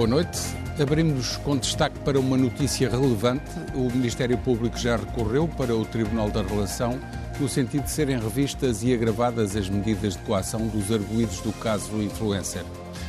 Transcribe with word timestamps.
Boa 0.00 0.08
noite. 0.08 0.40
Abrimos 0.80 1.36
com 1.36 1.58
destaque 1.58 1.98
para 1.98 2.18
uma 2.18 2.34
notícia 2.34 2.88
relevante. 2.88 3.44
O 3.74 3.80
Ministério 3.90 4.38
Público 4.38 4.78
já 4.78 4.96
recorreu 4.96 5.46
para 5.46 5.76
o 5.76 5.84
Tribunal 5.84 6.30
da 6.30 6.40
Relação 6.40 6.98
no 7.38 7.46
sentido 7.46 7.84
de 7.84 7.90
serem 7.90 8.18
revistas 8.18 8.82
e 8.82 8.94
agravadas 8.94 9.54
as 9.54 9.68
medidas 9.68 10.14
de 10.14 10.20
coação 10.20 10.68
dos 10.68 10.90
arguídos 10.90 11.40
do 11.40 11.52
caso 11.52 12.02
influencer. 12.02 12.64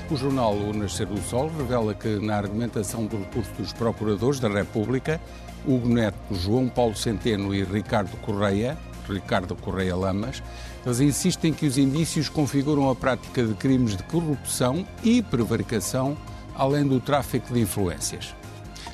O 0.09 0.17
jornal 0.17 0.53
O 0.53 0.73
Nascer 0.73 1.07
do 1.07 1.21
Sol 1.21 1.49
revela 1.57 1.93
que, 1.93 2.19
na 2.19 2.35
argumentação 2.35 3.05
do 3.05 3.19
recurso 3.19 3.51
dos 3.57 3.71
procuradores 3.71 4.41
da 4.41 4.49
República, 4.49 5.17
Hugo 5.65 5.87
Neto, 5.87 6.17
João 6.31 6.67
Paulo 6.67 6.97
Centeno 6.97 7.55
e 7.55 7.63
Ricardo 7.63 8.17
Correia, 8.17 8.77
Ricardo 9.07 9.55
Correia 9.55 9.95
Lamas, 9.95 10.43
eles 10.85 10.99
insistem 10.99 11.53
que 11.53 11.65
os 11.65 11.77
indícios 11.77 12.27
configuram 12.27 12.89
a 12.89 12.95
prática 12.95 13.45
de 13.45 13.53
crimes 13.53 13.95
de 13.95 14.03
corrupção 14.03 14.85
e 15.01 15.21
prevaricação 15.21 16.17
além 16.61 16.85
do 16.85 16.99
tráfico 16.99 17.51
de 17.51 17.59
influências. 17.59 18.35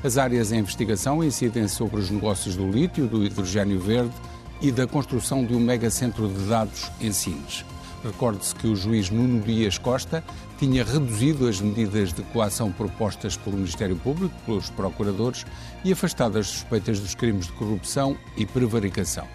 As 0.01 0.17
áreas 0.17 0.53
em 0.53 0.59
investigação 0.59 1.21
incidem 1.21 1.67
sobre 1.67 1.99
os 1.99 2.09
negócios 2.09 2.55
do 2.55 2.71
lítio, 2.71 3.07
do 3.07 3.25
hidrogênio 3.25 3.77
verde 3.77 4.13
e 4.61 4.71
da 4.71 4.87
construção 4.87 5.45
de 5.45 5.53
um 5.53 5.59
megacentro 5.59 6.29
de 6.29 6.45
dados 6.45 6.89
em 7.01 7.11
Sines. 7.11 7.65
Recorde-se 8.05 8.55
que 8.55 8.67
o 8.67 8.75
juiz 8.75 9.09
Nuno 9.09 9.41
Dias 9.41 9.77
Costa 9.77 10.23
tinha 10.57 10.81
reduzido 10.81 11.45
as 11.45 11.59
medidas 11.59 12.13
de 12.13 12.23
coação 12.23 12.71
propostas 12.71 13.35
pelo 13.35 13.57
Ministério 13.57 13.97
Público, 13.97 14.33
pelos 14.45 14.69
procuradores, 14.69 15.45
e 15.83 15.91
afastado 15.91 16.37
as 16.37 16.47
suspeitas 16.47 17.01
dos 17.01 17.15
crimes 17.15 17.47
de 17.47 17.51
corrupção 17.51 18.15
e 18.37 18.45
prevaricação. 18.45 19.27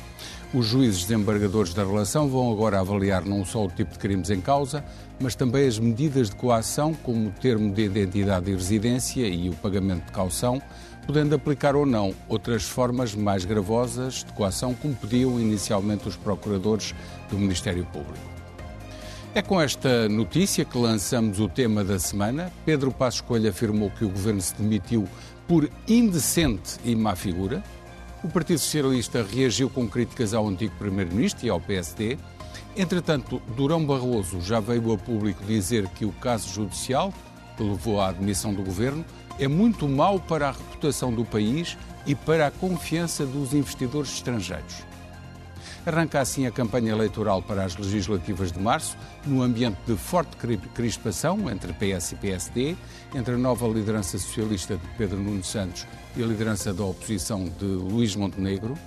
Os 0.54 0.66
juízes 0.66 1.06
desembargadores 1.06 1.72
da 1.72 1.82
relação 1.82 2.28
vão 2.28 2.52
agora 2.52 2.78
avaliar 2.78 3.24
não 3.24 3.42
só 3.42 3.64
o 3.64 3.70
tipo 3.70 3.92
de 3.92 3.98
crimes 3.98 4.28
em 4.28 4.38
causa, 4.38 4.84
mas 5.18 5.34
também 5.34 5.66
as 5.66 5.78
medidas 5.78 6.28
de 6.28 6.36
coação, 6.36 6.92
como 6.92 7.28
o 7.28 7.32
termo 7.32 7.72
de 7.72 7.84
identidade 7.84 8.50
e 8.50 8.54
residência 8.54 9.26
e 9.26 9.48
o 9.48 9.54
pagamento 9.54 10.04
de 10.04 10.12
caução, 10.12 10.60
podendo 11.06 11.34
aplicar 11.34 11.74
ou 11.74 11.86
não 11.86 12.14
outras 12.28 12.64
formas 12.64 13.14
mais 13.14 13.46
gravosas 13.46 14.24
de 14.24 14.32
coação, 14.34 14.74
como 14.74 14.94
pediam 14.94 15.40
inicialmente 15.40 16.06
os 16.06 16.16
procuradores 16.16 16.94
do 17.30 17.38
Ministério 17.38 17.86
Público. 17.86 18.32
É 19.34 19.40
com 19.40 19.58
esta 19.58 20.06
notícia 20.06 20.66
que 20.66 20.76
lançamos 20.76 21.40
o 21.40 21.48
tema 21.48 21.82
da 21.82 21.98
semana. 21.98 22.52
Pedro 22.66 22.90
Passos 22.90 23.22
Coelho 23.22 23.48
afirmou 23.48 23.90
que 23.90 24.04
o 24.04 24.10
governo 24.10 24.42
se 24.42 24.54
demitiu 24.54 25.08
por 25.48 25.70
indecente 25.88 26.76
e 26.84 26.94
má 26.94 27.16
figura. 27.16 27.64
O 28.22 28.28
Partido 28.28 28.60
Socialista 28.60 29.20
reagiu 29.20 29.68
com 29.68 29.88
críticas 29.88 30.32
ao 30.32 30.46
antigo 30.46 30.72
Primeiro-Ministro 30.78 31.44
e 31.44 31.50
ao 31.50 31.60
PSD. 31.60 32.16
Entretanto, 32.76 33.42
Durão 33.56 33.84
Barroso 33.84 34.40
já 34.40 34.60
veio 34.60 34.92
a 34.92 34.96
público 34.96 35.44
dizer 35.44 35.88
que 35.88 36.04
o 36.04 36.12
caso 36.12 36.48
judicial, 36.48 37.12
que 37.56 37.64
levou 37.64 38.00
à 38.00 38.10
admissão 38.10 38.54
do 38.54 38.62
governo, 38.62 39.04
é 39.40 39.48
muito 39.48 39.88
mau 39.88 40.20
para 40.20 40.48
a 40.48 40.52
reputação 40.52 41.12
do 41.12 41.24
país 41.24 41.76
e 42.06 42.14
para 42.14 42.46
a 42.46 42.50
confiança 42.52 43.26
dos 43.26 43.52
investidores 43.54 44.12
estrangeiros. 44.12 44.84
Arranca 45.84 46.20
assim 46.20 46.46
a 46.46 46.50
campanha 46.52 46.92
eleitoral 46.92 47.42
para 47.42 47.64
as 47.64 47.76
legislativas 47.76 48.52
de 48.52 48.60
março, 48.60 48.96
num 49.26 49.42
ambiente 49.42 49.78
de 49.84 49.96
forte 49.96 50.36
crispação 50.72 51.50
entre 51.50 51.72
PS 51.72 52.12
e 52.12 52.16
PSD, 52.16 52.76
entre 53.12 53.34
a 53.34 53.38
nova 53.38 53.66
liderança 53.66 54.16
socialista 54.16 54.76
de 54.76 54.86
Pedro 54.96 55.18
Nuno 55.18 55.42
Santos 55.42 55.84
e 56.16 56.22
a 56.22 56.26
liderança 56.26 56.72
da 56.72 56.84
oposição 56.84 57.44
de 57.58 57.64
Luís 57.64 58.14
Montenegro. 58.14 58.78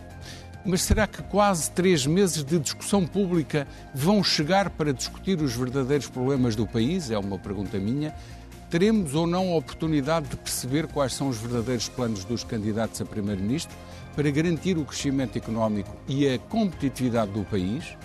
Mas 0.66 0.84
será 0.84 1.06
que 1.06 1.22
quase 1.24 1.70
três 1.70 2.08
meses 2.08 2.46
de 2.46 2.58
discussão 2.58 3.06
pública 3.06 3.68
vão 3.94 4.24
chegar 4.24 4.70
para 4.70 4.94
discutir 4.94 5.40
os 5.42 5.54
verdadeiros 5.54 6.08
problemas 6.08 6.56
do 6.56 6.66
país? 6.66 7.12
É 7.12 7.20
uma 7.20 7.38
pergunta 7.38 7.78
minha. 7.78 8.16
Teremos 8.70 9.14
ou 9.14 9.28
não 9.28 9.52
a 9.52 9.58
oportunidade 9.58 10.30
de 10.30 10.38
perceber 10.38 10.88
quais 10.88 11.14
são 11.14 11.28
os 11.28 11.38
verdadeiros 11.38 11.90
planos 11.90 12.24
dos 12.24 12.44
candidatos 12.44 13.00
a 13.02 13.06
Primeiro-Ministro? 13.06 13.76
Para 14.16 14.32
garantir 14.32 14.78
o 14.78 14.86
crescimento 14.86 15.38
económico 15.38 15.94
e 16.08 16.28
a 16.28 16.40
competitividade 16.40 17.32
do 17.32 17.44
país? 17.44 17.98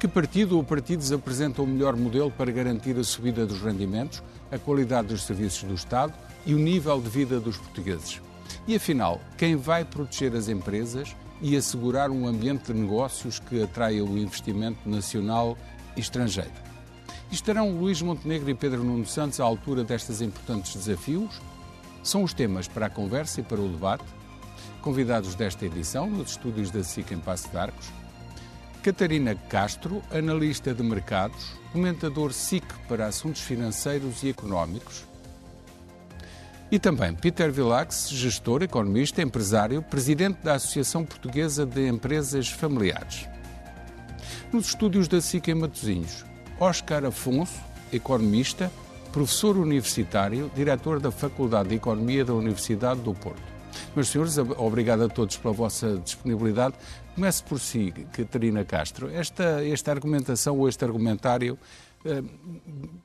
Que 0.00 0.08
partido 0.08 0.56
ou 0.56 0.64
partidos 0.64 1.12
apresentam 1.12 1.64
o 1.64 1.68
melhor 1.68 1.94
modelo 1.94 2.30
para 2.30 2.50
garantir 2.50 2.98
a 2.98 3.04
subida 3.04 3.46
dos 3.46 3.60
rendimentos, 3.60 4.22
a 4.50 4.58
qualidade 4.58 5.08
dos 5.08 5.22
serviços 5.22 5.62
do 5.62 5.74
Estado 5.74 6.12
e 6.46 6.54
o 6.54 6.58
nível 6.58 7.00
de 7.00 7.08
vida 7.08 7.38
dos 7.38 7.56
portugueses? 7.56 8.20
E 8.66 8.74
afinal, 8.74 9.20
quem 9.36 9.54
vai 9.54 9.84
proteger 9.84 10.34
as 10.34 10.48
empresas 10.48 11.14
e 11.40 11.56
assegurar 11.56 12.10
um 12.10 12.26
ambiente 12.26 12.72
de 12.72 12.78
negócios 12.78 13.38
que 13.38 13.62
atraia 13.62 14.04
o 14.04 14.18
investimento 14.18 14.88
nacional 14.88 15.56
e 15.96 16.00
estrangeiro? 16.00 16.50
Estarão 17.30 17.70
Luís 17.78 18.00
Montenegro 18.02 18.50
e 18.50 18.54
Pedro 18.54 18.82
Nuno 18.82 19.06
Santos 19.06 19.38
à 19.40 19.44
altura 19.44 19.84
destes 19.84 20.20
importantes 20.20 20.74
desafios? 20.74 21.40
São 22.02 22.22
os 22.22 22.34
temas 22.34 22.66
para 22.66 22.86
a 22.86 22.90
conversa 22.90 23.40
e 23.40 23.44
para 23.44 23.60
o 23.60 23.68
debate 23.68 24.04
Convidados 24.82 25.36
desta 25.36 25.64
edição, 25.64 26.10
nos 26.10 26.32
estúdios 26.32 26.68
da 26.72 26.82
SIC 26.82 27.12
em 27.12 27.18
Passo 27.20 27.48
de 27.48 27.56
Arcos, 27.56 27.86
Catarina 28.82 29.36
Castro, 29.48 30.02
analista 30.10 30.74
de 30.74 30.82
mercados, 30.82 31.52
comentador 31.70 32.32
SIC 32.32 32.64
para 32.88 33.06
assuntos 33.06 33.42
financeiros 33.42 34.24
e 34.24 34.30
económicos, 34.30 35.04
e 36.68 36.80
também 36.80 37.14
Peter 37.14 37.52
Vilax, 37.52 38.08
gestor, 38.08 38.60
economista, 38.64 39.22
empresário, 39.22 39.82
presidente 39.82 40.42
da 40.42 40.54
Associação 40.54 41.04
Portuguesa 41.04 41.64
de 41.64 41.86
Empresas 41.86 42.48
Familiares. 42.48 43.28
Nos 44.52 44.66
estúdios 44.66 45.06
da 45.06 45.20
SIC 45.20 45.46
em 45.46 45.54
Matosinhos, 45.54 46.24
Oscar 46.58 47.04
Afonso, 47.04 47.60
economista, 47.92 48.68
professor 49.12 49.56
universitário, 49.56 50.50
diretor 50.56 50.98
da 50.98 51.12
Faculdade 51.12 51.68
de 51.68 51.76
Economia 51.76 52.24
da 52.24 52.34
Universidade 52.34 53.00
do 53.00 53.14
Porto. 53.14 53.51
Meus 53.94 54.08
senhores, 54.08 54.36
obrigado 54.38 55.04
a 55.04 55.08
todos 55.08 55.36
pela 55.36 55.52
vossa 55.52 55.98
disponibilidade. 55.98 56.74
Comece 57.14 57.42
por 57.42 57.60
si, 57.60 57.92
Catarina 58.12 58.64
Castro. 58.64 59.10
Esta, 59.10 59.64
esta 59.64 59.90
argumentação 59.90 60.58
ou 60.58 60.68
este 60.68 60.84
argumentário 60.84 61.58
eh, 62.04 62.22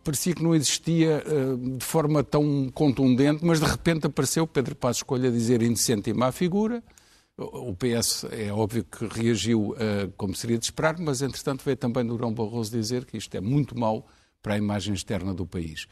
parecia 0.04 0.34
que 0.34 0.44
não 0.44 0.56
existia 0.56 1.24
eh, 1.26 1.78
de 1.78 1.86
forma 1.86 2.24
tão 2.24 2.70
contundente, 2.74 3.46
mas 3.46 3.60
de 3.60 3.66
repente 3.66 4.08
apareceu 4.08 4.48
Pedro 4.48 4.76
Passos 4.76 4.98
Escolha 4.98 5.30
a 5.30 5.32
dizer 5.32 5.62
indecente 5.62 6.10
e 6.10 6.14
má 6.14 6.32
figura. 6.32 6.84
O 7.38 7.76
PS 7.76 8.26
é 8.32 8.52
óbvio 8.52 8.84
que 8.84 9.06
reagiu 9.06 9.74
uh, 9.74 10.12
como 10.18 10.34
seria 10.34 10.58
de 10.58 10.66
esperar, 10.66 10.98
mas 10.98 11.22
entretanto 11.22 11.64
veio 11.64 11.78
também 11.78 12.04
Durão 12.04 12.34
Barroso 12.34 12.72
dizer 12.72 13.06
que 13.06 13.16
isto 13.16 13.36
é 13.38 13.40
muito 13.40 13.78
mau 13.78 14.08
para 14.42 14.56
a 14.56 14.58
imagem 14.58 14.96
externa 14.96 15.36
do 15.36 15.46
país. 15.46 15.88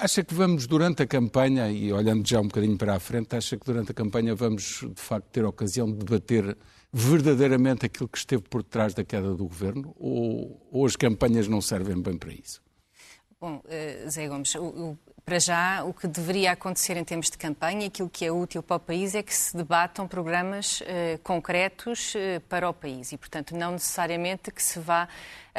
Acha 0.00 0.22
que 0.22 0.32
vamos, 0.32 0.68
durante 0.68 1.02
a 1.02 1.06
campanha, 1.08 1.68
e 1.72 1.92
olhando 1.92 2.24
já 2.24 2.38
um 2.38 2.46
bocadinho 2.46 2.78
para 2.78 2.94
a 2.94 3.00
frente, 3.00 3.34
acha 3.34 3.56
que 3.56 3.66
durante 3.66 3.90
a 3.90 3.94
campanha 3.94 4.32
vamos, 4.32 4.84
de 4.94 5.02
facto, 5.02 5.26
ter 5.32 5.44
a 5.44 5.48
ocasião 5.48 5.90
de 5.90 6.04
debater 6.04 6.56
verdadeiramente 6.92 7.84
aquilo 7.84 8.08
que 8.08 8.16
esteve 8.16 8.44
por 8.44 8.62
trás 8.62 8.94
da 8.94 9.02
queda 9.02 9.34
do 9.34 9.48
governo? 9.48 9.92
Ou, 9.98 10.68
ou 10.70 10.86
as 10.86 10.94
campanhas 10.94 11.48
não 11.48 11.60
servem 11.60 12.00
bem 12.00 12.16
para 12.16 12.32
isso? 12.32 12.62
Bom, 13.40 13.56
uh, 13.56 14.08
Zé 14.08 14.28
Gomes, 14.28 14.54
o, 14.54 14.62
o, 14.62 14.98
para 15.24 15.40
já, 15.40 15.82
o 15.82 15.92
que 15.92 16.06
deveria 16.06 16.52
acontecer 16.52 16.96
em 16.96 17.02
termos 17.02 17.28
de 17.28 17.36
campanha, 17.36 17.88
aquilo 17.88 18.08
que 18.08 18.24
é 18.24 18.30
útil 18.30 18.62
para 18.62 18.76
o 18.76 18.80
país, 18.80 19.16
é 19.16 19.22
que 19.22 19.34
se 19.34 19.56
debatam 19.56 20.06
programas 20.06 20.80
uh, 20.80 21.18
concretos 21.24 22.14
uh, 22.14 22.40
para 22.48 22.70
o 22.70 22.72
país 22.72 23.10
e, 23.10 23.18
portanto, 23.18 23.56
não 23.56 23.72
necessariamente 23.72 24.52
que 24.52 24.62
se 24.62 24.78
vá 24.78 25.08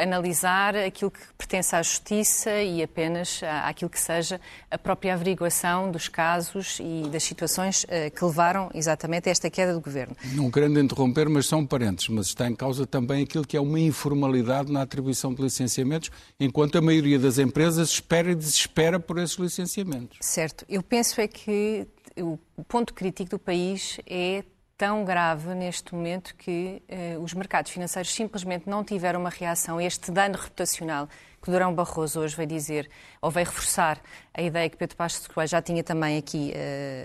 analisar 0.01 0.75
aquilo 0.75 1.11
que 1.11 1.19
pertence 1.37 1.75
à 1.75 1.81
justiça 1.81 2.61
e 2.61 2.81
apenas 2.81 3.41
àquilo 3.63 3.89
que 3.89 3.99
seja 3.99 4.39
a 4.69 4.77
própria 4.77 5.13
averiguação 5.13 5.91
dos 5.91 6.07
casos 6.07 6.79
e 6.79 7.09
das 7.09 7.23
situações 7.23 7.85
eh, 7.89 8.09
que 8.09 8.23
levaram 8.23 8.69
exatamente 8.73 9.29
a 9.29 9.31
esta 9.31 9.49
queda 9.49 9.73
do 9.73 9.81
governo. 9.81 10.15
Não 10.33 10.49
querendo 10.49 10.79
interromper, 10.79 11.29
mas 11.29 11.45
são 11.45 11.65
parentes, 11.65 12.07
mas 12.09 12.27
está 12.27 12.47
em 12.47 12.55
causa 12.55 12.85
também 12.85 13.23
aquilo 13.23 13.45
que 13.45 13.57
é 13.57 13.61
uma 13.61 13.79
informalidade 13.79 14.71
na 14.71 14.81
atribuição 14.81 15.33
de 15.33 15.41
licenciamentos, 15.41 16.09
enquanto 16.39 16.77
a 16.77 16.81
maioria 16.81 17.19
das 17.19 17.37
empresas 17.37 17.89
espera 17.89 18.31
e 18.31 18.35
desespera 18.35 18.99
por 18.99 19.17
esses 19.17 19.37
licenciamentos. 19.37 20.17
Certo. 20.21 20.65
Eu 20.69 20.81
penso 20.81 21.21
é 21.21 21.27
que 21.27 21.87
o 22.17 22.37
ponto 22.63 22.93
crítico 22.93 23.31
do 23.31 23.39
país 23.39 23.99
é 24.05 24.43
tão 24.79 25.03
grave 25.03 25.53
neste 25.53 25.93
momento 25.93 26.33
que 26.37 26.81
uh, 26.87 27.21
os 27.21 27.33
mercados 27.33 27.69
financeiros 27.69 28.15
simplesmente 28.15 28.69
não 28.69 28.81
tiveram 28.81 29.19
uma 29.19 29.29
reação 29.29 29.77
a 29.77 29.83
este 29.83 30.09
dano 30.09 30.37
reputacional 30.37 31.09
que 31.41 31.51
Durão 31.51 31.73
Barroso 31.73 32.21
hoje 32.21 32.33
veio 32.33 32.47
dizer, 32.47 32.89
ou 33.21 33.29
veio 33.29 33.45
reforçar 33.45 34.01
a 34.33 34.41
ideia 34.41 34.69
que 34.69 34.77
Pedro 34.77 34.95
Passos 34.95 35.27
Coelho 35.27 35.49
já 35.49 35.61
tinha 35.61 35.83
também 35.83 36.17
aqui, 36.17 36.53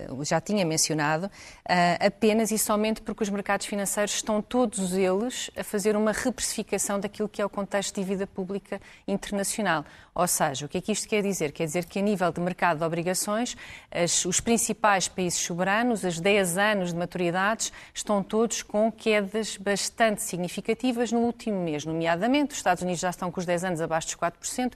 uh, 0.09 0.23
já 0.23 0.39
tinha 0.39 0.65
mencionado, 0.65 1.25
uh, 1.25 2.05
apenas 2.05 2.49
e 2.51 2.57
somente 2.57 3.01
porque 3.01 3.23
os 3.23 3.29
mercados 3.29 3.65
financeiros 3.65 4.13
estão 4.13 4.41
todos 4.41 4.93
eles 4.93 5.51
a 5.57 5.63
fazer 5.63 5.97
uma 5.97 6.13
reprecificação 6.13 6.99
daquilo 6.99 7.27
que 7.27 7.41
é 7.41 7.45
o 7.45 7.49
contexto 7.49 7.95
de 7.95 8.01
dívida 8.01 8.25
pública 8.25 8.79
internacional. 9.05 9.83
Ou 10.13 10.27
seja, 10.27 10.65
o 10.65 10.69
que 10.69 10.77
é 10.77 10.81
que 10.81 10.93
isto 10.93 11.09
quer 11.09 11.21
dizer? 11.21 11.51
Quer 11.51 11.65
dizer 11.65 11.85
que 11.85 11.99
a 11.99 12.01
nível 12.01 12.31
de 12.31 12.39
mercado 12.39 12.77
de 12.77 12.85
obrigações, 12.85 13.57
os 14.25 14.39
principais 14.39 15.09
países 15.09 15.39
soberanos, 15.39 16.05
as 16.05 16.21
10 16.21 16.57
anos 16.57 16.93
de 16.93 16.97
maturidades, 16.97 17.73
estão 17.93 18.23
todos 18.23 18.63
com 18.63 18.89
quedas 18.89 19.57
bastante 19.57 20.21
significativas 20.21 21.11
no 21.11 21.19
último 21.19 21.61
mês, 21.61 21.83
nomeadamente 21.83 22.51
os 22.51 22.57
Estados 22.57 22.81
Unidos 22.81 23.01
já 23.01 23.09
estão 23.09 23.29
com 23.29 23.41
os 23.41 23.45
10 23.45 23.65
anos 23.65 23.81
abaixo 23.81 24.07
dos 24.07 24.15
4%, 24.15 24.71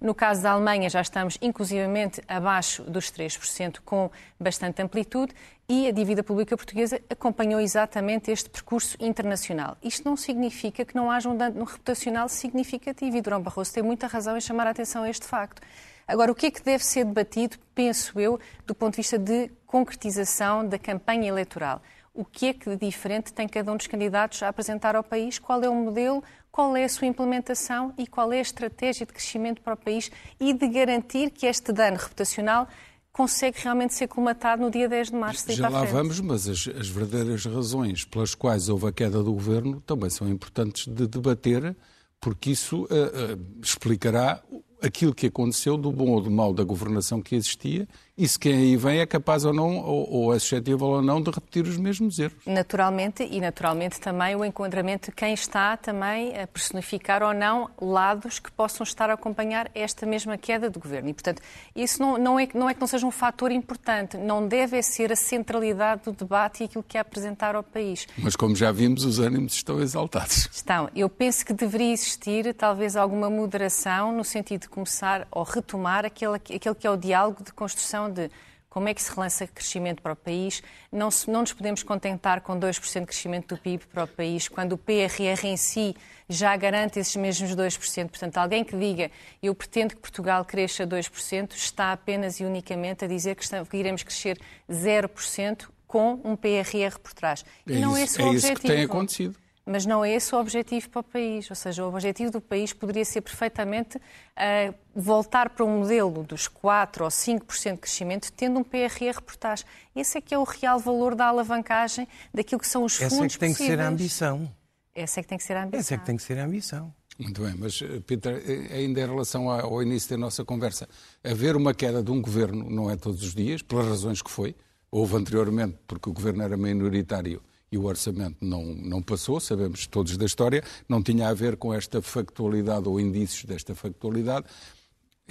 no 0.00 0.14
caso 0.14 0.42
da 0.42 0.52
Alemanha 0.52 0.88
já 0.88 1.00
estamos 1.00 1.36
inclusivamente 1.42 2.22
abaixo 2.26 2.82
dos 2.84 3.12
3%, 3.12 3.80
com 3.84 4.10
bastante 4.38 4.80
amplitude, 4.80 5.34
e 5.68 5.86
a 5.86 5.92
dívida 5.92 6.24
pública 6.24 6.56
portuguesa 6.56 7.00
acompanhou 7.08 7.60
exatamente 7.60 8.30
este 8.30 8.50
percurso 8.50 8.96
internacional. 8.98 9.76
Isto 9.82 10.04
não 10.04 10.16
significa 10.16 10.84
que 10.84 10.96
não 10.96 11.10
haja 11.10 11.28
um 11.28 11.36
dano 11.36 11.62
reputacional 11.62 12.28
significativo 12.28 13.16
e 13.16 13.20
Durão 13.20 13.40
Barroso 13.40 13.72
tem 13.72 13.82
muita 13.82 14.08
razão 14.08 14.36
em 14.36 14.40
chamar 14.40 14.66
a 14.66 14.70
atenção 14.70 15.04
a 15.04 15.10
este 15.10 15.26
facto. 15.26 15.62
Agora, 16.08 16.32
o 16.32 16.34
que 16.34 16.46
é 16.46 16.50
que 16.50 16.60
deve 16.60 16.84
ser 16.84 17.04
debatido, 17.04 17.56
penso 17.72 18.18
eu, 18.18 18.40
do 18.66 18.74
ponto 18.74 18.94
de 18.94 18.96
vista 18.96 19.16
de 19.16 19.48
concretização 19.64 20.66
da 20.66 20.76
campanha 20.76 21.28
eleitoral? 21.28 21.80
O 22.12 22.24
que 22.24 22.48
é 22.48 22.52
que 22.52 22.68
de 22.70 22.76
diferente 22.76 23.32
tem 23.32 23.48
cada 23.48 23.70
um 23.70 23.76
dos 23.76 23.86
candidatos 23.86 24.42
a 24.42 24.48
apresentar 24.48 24.96
ao 24.96 25.04
país? 25.04 25.38
Qual 25.38 25.62
é 25.62 25.68
o 25.68 25.74
modelo? 25.74 26.24
Qual 26.50 26.76
é 26.76 26.84
a 26.84 26.88
sua 26.88 27.06
implementação 27.06 27.94
e 27.96 28.06
qual 28.06 28.32
é 28.32 28.38
a 28.38 28.42
estratégia 28.42 29.06
de 29.06 29.12
crescimento 29.12 29.62
para 29.62 29.74
o 29.74 29.76
país 29.76 30.10
e 30.38 30.52
de 30.52 30.68
garantir 30.68 31.30
que 31.30 31.46
este 31.46 31.72
dano 31.72 31.96
reputacional 31.96 32.68
consegue 33.12 33.58
realmente 33.60 33.94
ser 33.94 34.08
colmatado 34.08 34.62
no 34.62 34.70
dia 34.70 34.88
10 34.88 35.10
de 35.10 35.16
março. 35.16 35.52
Já 35.52 35.68
lá 35.68 35.84
vamos, 35.84 36.20
mas 36.20 36.48
as, 36.48 36.68
as, 36.68 36.88
verdadeiras 36.88 37.44
razões 37.44 38.04
pelas 38.04 38.34
quais 38.34 38.68
houve 38.68 38.86
a 38.86 38.92
queda 38.92 39.22
do 39.22 39.32
governo 39.32 39.80
também 39.80 40.10
são 40.10 40.28
importantes 40.28 40.86
de 40.86 41.06
debater, 41.06 41.76
porque 42.20 42.50
isso 42.50 42.84
uh, 42.84 42.86
uh, 42.86 43.60
explicará 43.62 44.42
aquilo 44.82 45.14
que 45.14 45.26
aconteceu, 45.26 45.76
do 45.76 45.92
bom 45.92 46.10
ou 46.10 46.20
do 46.20 46.30
mau 46.30 46.52
da 46.52 46.64
governação 46.64 47.20
que 47.20 47.34
existia, 47.34 47.86
e 48.20 48.28
se 48.28 48.38
quem 48.38 48.52
aí 48.52 48.76
vem 48.76 49.00
é 49.00 49.06
capaz 49.06 49.46
ou 49.46 49.54
não, 49.54 49.78
ou, 49.78 50.12
ou 50.12 50.34
é 50.34 50.38
suscetível 50.38 50.88
ou 50.88 51.00
não, 51.00 51.22
de 51.22 51.30
repetir 51.30 51.64
os 51.64 51.78
mesmos 51.78 52.18
erros. 52.18 52.36
Naturalmente, 52.44 53.22
e 53.22 53.40
naturalmente 53.40 53.98
também 53.98 54.36
o 54.36 54.44
enquadramento 54.44 55.10
de 55.10 55.16
quem 55.16 55.32
está 55.32 55.74
também 55.78 56.38
a 56.38 56.46
personificar 56.46 57.22
ou 57.22 57.32
não 57.32 57.70
lados 57.80 58.38
que 58.38 58.52
possam 58.52 58.84
estar 58.84 59.08
a 59.08 59.14
acompanhar 59.14 59.70
esta 59.74 60.04
mesma 60.04 60.36
queda 60.36 60.68
do 60.68 60.78
governo. 60.78 61.08
E, 61.08 61.14
portanto, 61.14 61.40
isso 61.74 62.02
não, 62.02 62.18
não, 62.18 62.38
é, 62.38 62.46
não 62.52 62.68
é 62.68 62.74
que 62.74 62.80
não 62.80 62.86
seja 62.86 63.06
um 63.06 63.10
fator 63.10 63.50
importante, 63.50 64.18
não 64.18 64.46
deve 64.46 64.82
ser 64.82 65.10
a 65.10 65.16
centralidade 65.16 66.02
do 66.04 66.12
debate 66.12 66.62
e 66.62 66.64
aquilo 66.66 66.84
que 66.86 66.98
é 66.98 67.00
apresentar 67.00 67.54
ao 67.54 67.62
país. 67.62 68.06
Mas, 68.18 68.36
como 68.36 68.54
já 68.54 68.70
vimos, 68.70 69.02
os 69.02 69.18
ânimos 69.18 69.54
estão 69.54 69.80
exaltados. 69.80 70.46
Estão. 70.52 70.90
Eu 70.94 71.08
penso 71.08 71.46
que 71.46 71.54
deveria 71.54 71.94
existir 71.94 72.52
talvez 72.52 72.96
alguma 72.96 73.30
moderação 73.30 74.12
no 74.12 74.24
sentido 74.24 74.60
de 74.60 74.68
começar 74.68 75.26
ou 75.30 75.42
retomar 75.42 76.04
aquele, 76.04 76.34
aquele 76.34 76.74
que 76.74 76.86
é 76.86 76.90
o 76.90 76.98
diálogo 76.98 77.42
de 77.42 77.52
construção 77.54 78.09
de 78.10 78.30
como 78.70 78.88
é 78.88 78.94
que 78.94 79.02
se 79.02 79.10
relança 79.10 79.46
crescimento 79.48 80.00
para 80.00 80.12
o 80.12 80.16
país. 80.16 80.62
Não, 80.92 81.10
se, 81.10 81.28
não 81.28 81.40
nos 81.40 81.52
podemos 81.52 81.82
contentar 81.82 82.40
com 82.40 82.58
2% 82.58 83.00
de 83.00 83.06
crescimento 83.06 83.54
do 83.54 83.60
PIB 83.60 83.84
para 83.86 84.04
o 84.04 84.06
país, 84.06 84.48
quando 84.48 84.74
o 84.74 84.78
PRR 84.78 85.44
em 85.44 85.56
si 85.56 85.96
já 86.28 86.56
garante 86.56 87.00
esses 87.00 87.16
mesmos 87.16 87.50
2%. 87.50 88.08
Portanto, 88.08 88.38
alguém 88.38 88.62
que 88.62 88.76
diga 88.76 89.10
eu 89.42 89.52
pretendo 89.54 89.96
que 89.96 90.00
Portugal 90.00 90.44
cresça 90.44 90.86
2%, 90.86 91.52
está 91.54 91.92
apenas 91.92 92.38
e 92.38 92.44
unicamente 92.44 93.04
a 93.04 93.08
dizer 93.08 93.34
que, 93.34 93.44
que 93.64 93.76
iremos 93.76 94.04
crescer 94.04 94.38
0% 94.70 95.68
com 95.88 96.20
um 96.22 96.36
PRR 96.36 96.96
por 97.02 97.12
trás. 97.12 97.44
E 97.66 97.72
é 97.72 97.80
não 97.80 97.98
isso, 97.98 98.04
esse 98.04 98.20
é 98.20 98.24
o 98.24 98.26
é 98.26 98.30
objetivo. 98.30 98.52
isso 98.52 98.62
que 98.62 98.68
tem 98.68 98.84
acontecido. 98.84 99.36
Mas 99.70 99.86
não 99.86 100.04
é 100.04 100.12
esse 100.12 100.34
o 100.34 100.38
objetivo 100.40 100.90
para 100.90 100.98
o 100.98 101.04
país. 101.04 101.48
Ou 101.48 101.54
seja, 101.54 101.84
o 101.84 101.88
objetivo 101.88 102.32
do 102.32 102.40
país 102.40 102.72
poderia 102.72 103.04
ser 103.04 103.20
perfeitamente 103.20 103.98
uh, 103.98 104.74
voltar 104.92 105.50
para 105.50 105.64
um 105.64 105.78
modelo 105.78 106.24
dos 106.24 106.48
4% 106.48 107.02
ou 107.02 107.08
5% 107.08 107.74
de 107.74 107.78
crescimento, 107.78 108.32
tendo 108.32 108.58
um 108.58 108.64
PRR 108.64 109.22
por 109.24 109.36
trás. 109.36 109.64
Esse 109.94 110.18
é 110.18 110.20
que 110.20 110.34
é 110.34 110.38
o 110.38 110.42
real 110.42 110.80
valor 110.80 111.14
da 111.14 111.26
alavancagem 111.26 112.08
daquilo 112.34 112.60
que 112.60 112.66
são 112.66 112.82
os 112.82 112.96
fundos 112.96 113.12
Essa 113.12 113.24
é 113.24 113.28
que 113.28 113.38
tem 113.38 113.50
possíveis. 113.52 113.70
que 113.70 113.76
ser 113.76 113.80
a 113.80 113.88
ambição. 113.88 114.52
Essa 114.92 115.20
é 115.20 115.22
que 115.22 115.28
tem 115.28 115.38
que 115.38 115.44
ser 115.44 115.56
a 115.56 115.62
ambição. 115.62 115.80
Essa 115.80 115.94
é 115.94 115.98
que 115.98 116.04
tem 116.04 116.16
que 116.16 116.22
ser 116.24 116.38
a 116.40 116.44
ambição. 116.44 116.94
Muito 117.16 117.42
bem, 117.42 117.54
mas 117.56 117.80
eh, 117.80 118.00
Peter, 118.04 118.42
eh, 118.44 118.76
ainda 118.76 119.00
em 119.00 119.06
relação 119.06 119.48
ao 119.48 119.80
início 119.82 120.10
da 120.10 120.16
nossa 120.16 120.44
conversa, 120.44 120.88
haver 121.22 121.54
uma 121.54 121.72
queda 121.72 122.02
de 122.02 122.10
um 122.10 122.20
governo 122.20 122.68
não 122.68 122.90
é 122.90 122.96
todos 122.96 123.22
os 123.22 123.36
dias, 123.36 123.62
pelas 123.62 123.86
razões 123.86 124.20
que 124.20 124.30
foi. 124.30 124.56
Houve 124.90 125.16
anteriormente, 125.16 125.78
porque 125.86 126.10
o 126.10 126.12
governo 126.12 126.42
era 126.42 126.56
minoritário 126.56 127.40
e 127.72 127.78
o 127.78 127.84
orçamento 127.84 128.44
não, 128.44 128.64
não 128.64 129.02
passou, 129.02 129.38
sabemos 129.38 129.86
todos 129.86 130.16
da 130.16 130.26
história, 130.26 130.62
não 130.88 131.02
tinha 131.02 131.28
a 131.28 131.34
ver 131.34 131.56
com 131.56 131.72
esta 131.72 132.02
factualidade 132.02 132.88
ou 132.88 133.00
indícios 133.00 133.44
desta 133.44 133.74
factualidade. 133.74 134.46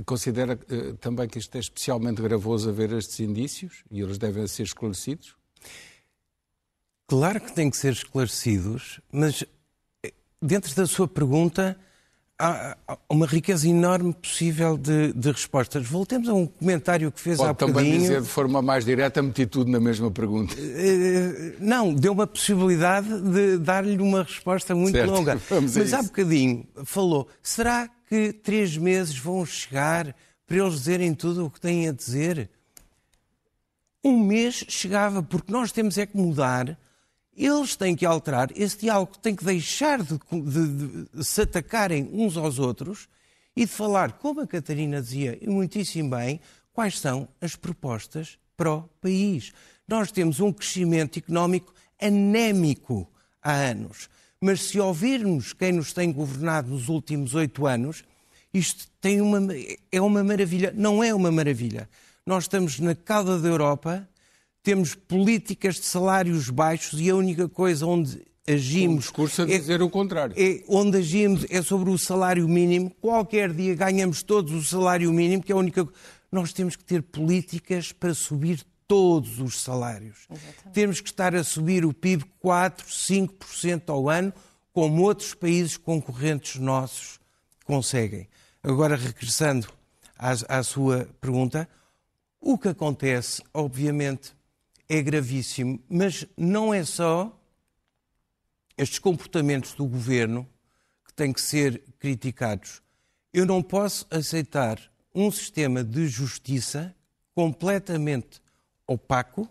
Considera 0.05 0.53
uh, 0.53 0.95
também 0.97 1.27
que 1.27 1.37
isto 1.37 1.53
é 1.55 1.59
especialmente 1.59 2.21
gravoso 2.21 2.69
a 2.69 2.71
ver 2.71 2.93
estes 2.93 3.19
indícios 3.19 3.83
e 3.91 3.99
eles 3.99 4.17
devem 4.17 4.47
ser 4.47 4.63
esclarecidos? 4.63 5.35
Claro 7.05 7.41
que 7.41 7.53
têm 7.53 7.69
que 7.69 7.75
ser 7.75 7.91
esclarecidos, 7.91 9.01
mas 9.11 9.43
eh, 10.03 10.13
dentro 10.41 10.73
da 10.75 10.85
sua 10.85 11.07
pergunta 11.07 11.77
há 12.39 12.77
uma 13.09 13.25
riqueza 13.25 13.67
enorme 13.67 14.13
possível 14.13 14.77
de, 14.77 15.11
de, 15.11 15.31
respostas. 15.31 15.85
Voltemos 15.85 16.29
a 16.29 16.33
um 16.33 16.47
comentário 16.47 17.11
que 17.11 17.19
fez 17.19 17.37
Pode 17.37 17.49
há 17.49 17.53
bocadinho. 17.53 17.73
Pode 17.73 17.85
também 17.85 18.01
dizer 18.01 18.21
de 18.21 18.27
forma 18.27 18.61
mais 18.61 18.85
direta, 18.85 19.21
meti 19.21 19.45
tudo 19.45 19.69
na 19.69 19.79
mesma 19.79 20.09
pergunta. 20.09 20.55
Eh, 20.57 21.55
não, 21.59 21.93
deu 21.93 22.13
uma 22.13 22.25
possibilidade 22.25 23.09
de 23.21 23.57
dar-lhe 23.57 24.01
uma 24.01 24.23
resposta 24.23 24.73
muito 24.73 24.95
certo. 24.95 25.11
longa. 25.11 25.37
Mas 25.61 25.93
há 25.93 26.01
bocadinho 26.01 26.65
falou, 26.85 27.27
será 27.43 27.89
que 28.07 28.31
três 28.31 28.77
meses 28.77 29.17
vão 29.17 29.45
chegar 29.45 30.15
para 30.47 30.57
eles 30.57 30.75
dizerem 30.75 31.13
tudo 31.13 31.45
o 31.45 31.49
que 31.49 31.59
têm 31.59 31.89
a 31.89 31.91
dizer? 31.91 32.49
Um 34.01 34.17
mês 34.17 34.63
chegava, 34.69 35.21
porque 35.21 35.51
nós 35.51 35.73
temos 35.73 35.97
é 35.97 36.05
que 36.05 36.15
mudar 36.15 36.77
eles 37.35 37.75
têm 37.75 37.95
que 37.95 38.05
alterar, 38.05 38.49
esse 38.55 38.79
diálogo 38.79 39.17
tem 39.17 39.35
que 39.35 39.45
deixar 39.45 40.01
de, 40.03 40.19
de, 40.31 41.07
de, 41.13 41.23
se 41.23 41.41
atacarem 41.41 42.09
uns 42.11 42.35
aos 42.35 42.59
outros 42.59 43.07
e 43.55 43.65
de 43.65 43.71
falar, 43.71 44.13
como 44.13 44.41
a 44.41 44.47
Catarina 44.47 45.01
dizia, 45.01 45.37
e 45.41 45.47
muitíssimo 45.47 46.09
bem, 46.09 46.39
quais 46.73 46.99
são 46.99 47.27
as 47.41 47.55
propostas 47.55 48.37
para 48.55 48.71
o 48.73 48.83
país. 49.01 49.53
Nós 49.87 50.11
temos 50.11 50.39
um 50.39 50.51
crescimento 50.51 51.17
económico 51.17 51.73
anémico 52.01 53.09
há 53.41 53.53
anos, 53.53 54.09
mas 54.39 54.63
se 54.63 54.79
ouvirmos 54.79 55.53
quem 55.53 55.73
nos 55.73 55.93
tem 55.93 56.11
governado 56.11 56.69
nos 56.69 56.87
últimos 56.87 57.35
oito 57.35 57.65
anos, 57.65 58.03
isto 58.53 58.87
tem 58.99 59.21
uma, 59.21 59.39
é 59.91 60.01
uma 60.01 60.23
maravilha. 60.23 60.73
Não 60.75 61.03
é 61.03 61.13
uma 61.13 61.31
maravilha. 61.31 61.89
Nós 62.25 62.45
estamos 62.45 62.79
na 62.79 62.95
cauda 62.95 63.39
da 63.39 63.47
Europa 63.47 64.07
temos 64.63 64.95
políticas 64.95 65.75
de 65.75 65.85
salários 65.85 66.49
baixos 66.49 66.99
e 66.99 67.09
a 67.09 67.15
única 67.15 67.47
coisa 67.47 67.85
onde 67.85 68.21
agimos. 68.47 68.95
Um 68.95 68.99
discurso 68.99 69.41
a 69.43 69.45
dizer 69.45 69.79
é, 69.79 69.83
o 69.83 69.89
contrário. 69.89 70.35
É, 70.37 70.63
onde 70.67 70.97
agimos 70.97 71.45
é 71.49 71.61
sobre 71.61 71.89
o 71.89 71.97
salário 71.97 72.47
mínimo. 72.47 72.89
Qualquer 73.01 73.53
dia 73.53 73.75
ganhamos 73.75 74.23
todos 74.23 74.53
o 74.53 74.63
salário 74.63 75.11
mínimo, 75.13 75.43
que 75.43 75.51
é 75.51 75.55
a 75.55 75.57
única. 75.57 75.87
Nós 76.31 76.53
temos 76.53 76.75
que 76.75 76.83
ter 76.83 77.01
políticas 77.01 77.91
para 77.91 78.13
subir 78.13 78.63
todos 78.87 79.39
os 79.39 79.61
salários. 79.61 80.27
Exatamente. 80.29 80.73
Temos 80.73 80.99
que 80.99 81.09
estar 81.09 81.35
a 81.35 81.43
subir 81.43 81.85
o 81.85 81.93
PIB 81.93 82.25
4, 82.39 82.87
5% 82.87 83.89
ao 83.89 84.09
ano, 84.09 84.33
como 84.73 85.03
outros 85.03 85.33
países 85.33 85.77
concorrentes 85.77 86.59
nossos 86.59 87.19
conseguem. 87.65 88.27
Agora, 88.63 88.95
regressando 88.95 89.67
à, 90.17 90.31
à 90.57 90.63
sua 90.63 91.07
pergunta, 91.21 91.69
o 92.41 92.57
que 92.57 92.69
acontece, 92.69 93.43
obviamente, 93.53 94.33
é 94.89 95.01
gravíssimo, 95.03 95.79
mas 95.87 96.25
não 96.35 96.73
é 96.73 96.83
só 96.83 97.39
estes 98.75 98.97
comportamentos 98.97 99.73
do 99.75 99.85
governo 99.85 100.49
que 101.05 101.13
têm 101.13 101.31
que 101.31 101.41
ser 101.41 101.83
criticados. 101.99 102.81
Eu 103.31 103.45
não 103.45 103.61
posso 103.61 104.07
aceitar 104.09 104.81
um 105.13 105.31
sistema 105.31 105.83
de 105.83 106.07
justiça 106.07 106.95
completamente 107.35 108.41
opaco, 108.87 109.47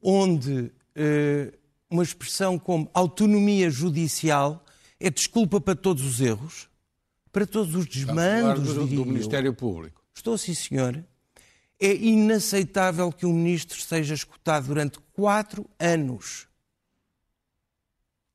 onde 0.00 0.72
eh, 0.94 1.52
uma 1.90 2.04
expressão 2.04 2.56
como 2.56 2.88
autonomia 2.94 3.68
judicial 3.68 4.64
é 5.00 5.10
desculpa 5.10 5.60
para 5.60 5.74
todos 5.74 6.04
os 6.04 6.20
erros, 6.20 6.68
para 7.32 7.46
todos 7.46 7.74
os 7.74 7.86
desmandos 7.86 8.74
do, 8.74 8.86
do 8.86 9.04
Ministério 9.04 9.52
Público. 9.52 10.00
Estou 10.14 10.38
sim, 10.38 10.54
senhor 10.54 11.04
É 11.80 11.94
inaceitável 11.94 13.10
que 13.10 13.24
um 13.24 13.32
ministro 13.32 13.80
seja 13.80 14.14
escutado 14.14 14.66
durante 14.66 14.98
quatro 15.12 15.68
anos 15.78 16.46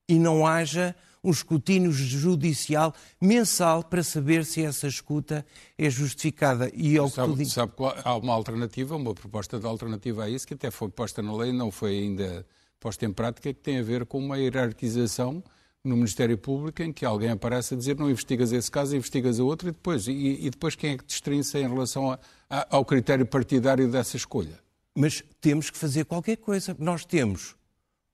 e 0.10 0.18
não 0.18 0.46
haja 0.46 0.96
um 1.24 1.32
escrutínio 1.32 1.92
judicial 1.92 2.94
mensal 3.20 3.84
para 3.84 4.04
saber 4.04 4.46
se 4.46 4.64
essa 4.64 4.88
escuta 4.88 5.46
é 5.78 5.90
justificada. 5.90 6.72
E 6.74 6.98
ao 6.98 7.10
sabe, 7.10 7.36
que 7.36 7.46
sabe 7.46 7.74
qual, 7.76 7.96
há 8.04 8.16
uma 8.16 8.34
alternativa, 8.34 8.96
uma 8.96 9.14
proposta 9.14 9.60
de 9.60 9.66
alternativa 9.66 10.24
a 10.24 10.30
isso, 10.30 10.48
que 10.48 10.54
até 10.54 10.70
foi 10.70 10.90
posta 10.90 11.22
na 11.22 11.36
lei, 11.36 11.52
não 11.52 11.72
foi 11.72 11.98
ainda 11.98 12.46
posta 12.80 13.06
em 13.06 13.12
prática, 13.12 13.52
que 13.52 13.60
tem 13.60 13.80
a 13.80 13.84
ver 13.84 14.06
com 14.06 14.20
uma 14.20 14.38
hierarquização 14.38 15.44
no 15.86 15.96
Ministério 15.96 16.38
Público 16.38 16.82
em 16.82 16.92
que 16.92 17.06
alguém 17.06 17.30
aparece 17.30 17.74
a 17.74 17.78
dizer 17.78 17.98
não 17.98 18.10
investigas 18.10 18.52
esse 18.52 18.70
caso, 18.70 18.96
investigas 18.96 19.40
a 19.40 19.44
outro 19.44 19.70
e 19.70 19.72
depois, 19.72 20.08
e, 20.08 20.12
e 20.12 20.50
depois 20.50 20.76
quem 20.76 20.94
é 20.94 20.98
que 20.98 21.06
destrinça 21.06 21.60
em 21.60 21.68
relação 21.68 22.12
a, 22.12 22.20
a, 22.50 22.76
ao 22.76 22.84
critério 22.84 23.26
partidário 23.26 23.90
dessa 23.90 24.18
escolha? 24.18 24.60
Mas 24.96 25.24
temos 25.40 25.70
que 25.70 25.78
fazer 25.78 26.06
qualquer 26.06 26.38
coisa. 26.38 26.76
Nós 26.80 27.06
temos 27.06 27.56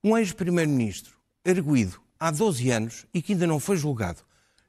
um 0.04 0.18
ex-primeiro-ministro 0.18 1.16
erguido 1.46 2.01
há 2.20 2.30
12 2.30 2.70
anos 2.70 3.06
e 3.13 3.22
que 3.22 3.34
ainda 3.34 3.48
não 3.48 3.60
foi 3.60 3.78
julgado. 3.78 4.20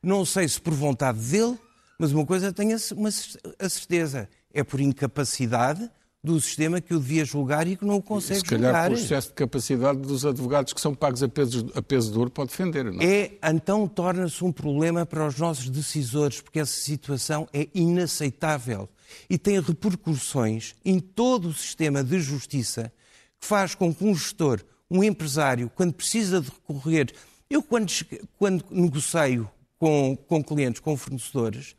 Não 0.02 0.24
sei 0.24 0.48
se 0.48 0.60
por 0.60 0.72
vontade 0.72 1.18
dele, 1.18 1.58
mas 1.98 2.12
uma 2.12 2.26
coisa 2.26 2.52
tenho 2.52 2.76
a 2.76 3.68
certeza: 3.68 4.28
é 4.52 4.62
por 4.62 4.80
incapacidade 4.80 5.90
do 6.22 6.40
sistema 6.40 6.80
que 6.80 6.94
o 6.94 7.00
devia 7.00 7.24
julgar 7.24 7.66
e 7.66 7.76
que 7.76 7.84
não 7.84 7.96
o 7.96 8.02
consegue 8.02 8.40
julgar. 8.48 8.56
Se 8.58 8.72
calhar 8.72 8.90
por 8.90 8.98
excesso 8.98 9.28
de 9.28 9.34
capacidade 9.34 9.98
dos 9.98 10.24
advogados 10.24 10.72
que 10.72 10.80
são 10.80 10.94
pagos 10.94 11.22
a 11.22 11.28
peso, 11.28 11.70
a 11.74 11.82
peso 11.82 12.12
de 12.12 12.18
ouro 12.18 12.30
para 12.30 12.44
defender, 12.44 12.84
não 12.92 13.02
é? 13.02 13.04
é 13.04 13.38
então 13.50 13.88
torna-se 13.88 14.44
um 14.44 14.52
problema 14.52 15.04
para 15.04 15.26
os 15.26 15.36
nossos 15.38 15.68
decisores, 15.68 16.40
porque 16.40 16.60
essa 16.60 16.80
situação 16.80 17.48
é 17.52 17.68
inaceitável 17.74 18.88
e 19.28 19.36
tem 19.36 19.60
repercussões 19.60 20.74
em 20.84 21.00
todo 21.00 21.48
o 21.48 21.52
sistema 21.52 22.04
de 22.04 22.20
justiça 22.20 22.92
que 23.40 23.46
faz 23.46 23.74
com 23.74 23.92
que 23.92 24.04
um 24.04 24.14
gestor, 24.14 24.60
um 24.88 25.02
empresário, 25.02 25.70
quando 25.74 25.92
precisa 25.92 26.40
de 26.40 26.48
recorrer 26.50 27.12
eu, 27.52 27.62
quando, 27.62 27.92
quando 28.38 28.64
negocio 28.70 29.50
com, 29.78 30.16
com 30.16 30.42
clientes, 30.42 30.80
com 30.80 30.96
fornecedores, 30.96 31.76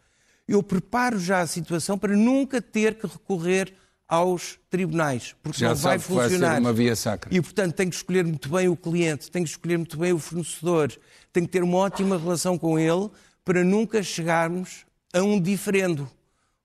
eu 0.48 0.62
preparo 0.62 1.18
já 1.18 1.42
a 1.42 1.48
situação 1.48 1.98
para 1.98 2.16
nunca 2.16 2.62
ter 2.62 2.94
que 2.94 3.08
recorrer 3.08 3.74
aos 4.08 4.60
tribunais, 4.70 5.36
porque 5.42 5.60
já 5.60 5.70
não 5.70 5.76
vai 5.76 5.98
funcionar. 6.00 6.52
Vai 6.52 6.60
uma 6.60 6.74
via 6.74 6.96
sacra. 6.96 7.34
E, 7.34 7.42
portanto, 7.42 7.74
tenho 7.74 7.90
que 7.90 7.96
escolher 7.96 8.24
muito 8.24 8.50
bem 8.50 8.68
o 8.68 8.76
cliente, 8.76 9.32
tenho 9.32 9.46
que 9.46 9.52
escolher 9.52 9.78
muito 9.78 9.98
bem 9.98 10.14
o 10.14 10.20
fornecedor, 10.20 10.92
tenho 11.32 11.46
que 11.46 11.52
ter 11.52 11.64
uma 11.64 11.78
ótima 11.78 12.18
relação 12.18 12.58
com 12.58 12.78
ele 12.78 13.10
para 13.44 13.64
nunca 13.64 14.04
chegarmos 14.04 14.86
a 15.14 15.22
um 15.22 15.40
diferendo. 15.40 16.10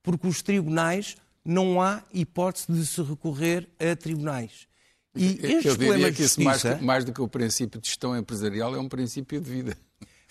Porque 0.03 0.27
os 0.27 0.43
tribunais, 0.43 1.17
não 1.45 1.81
há 1.81 2.03
hipótese 2.13 2.67
de 2.71 2.87
se 2.87 3.03
recorrer 3.03 3.69
a 3.79 3.97
tribunais. 3.97 4.69
E 5.15 5.39
Eu 5.65 5.77
diria 5.77 6.13
que 6.13 6.23
isso, 6.23 6.41
justiça... 6.41 6.71
mais, 6.71 6.83
mais 6.83 7.05
do 7.05 7.13
que 7.13 7.21
o 7.21 7.29
princípio 7.29 7.81
de 7.81 7.89
gestão 7.89 8.17
empresarial, 8.17 8.75
é 8.75 8.79
um 8.79 8.89
princípio 8.89 9.41
de 9.41 9.51
vida. 9.51 9.77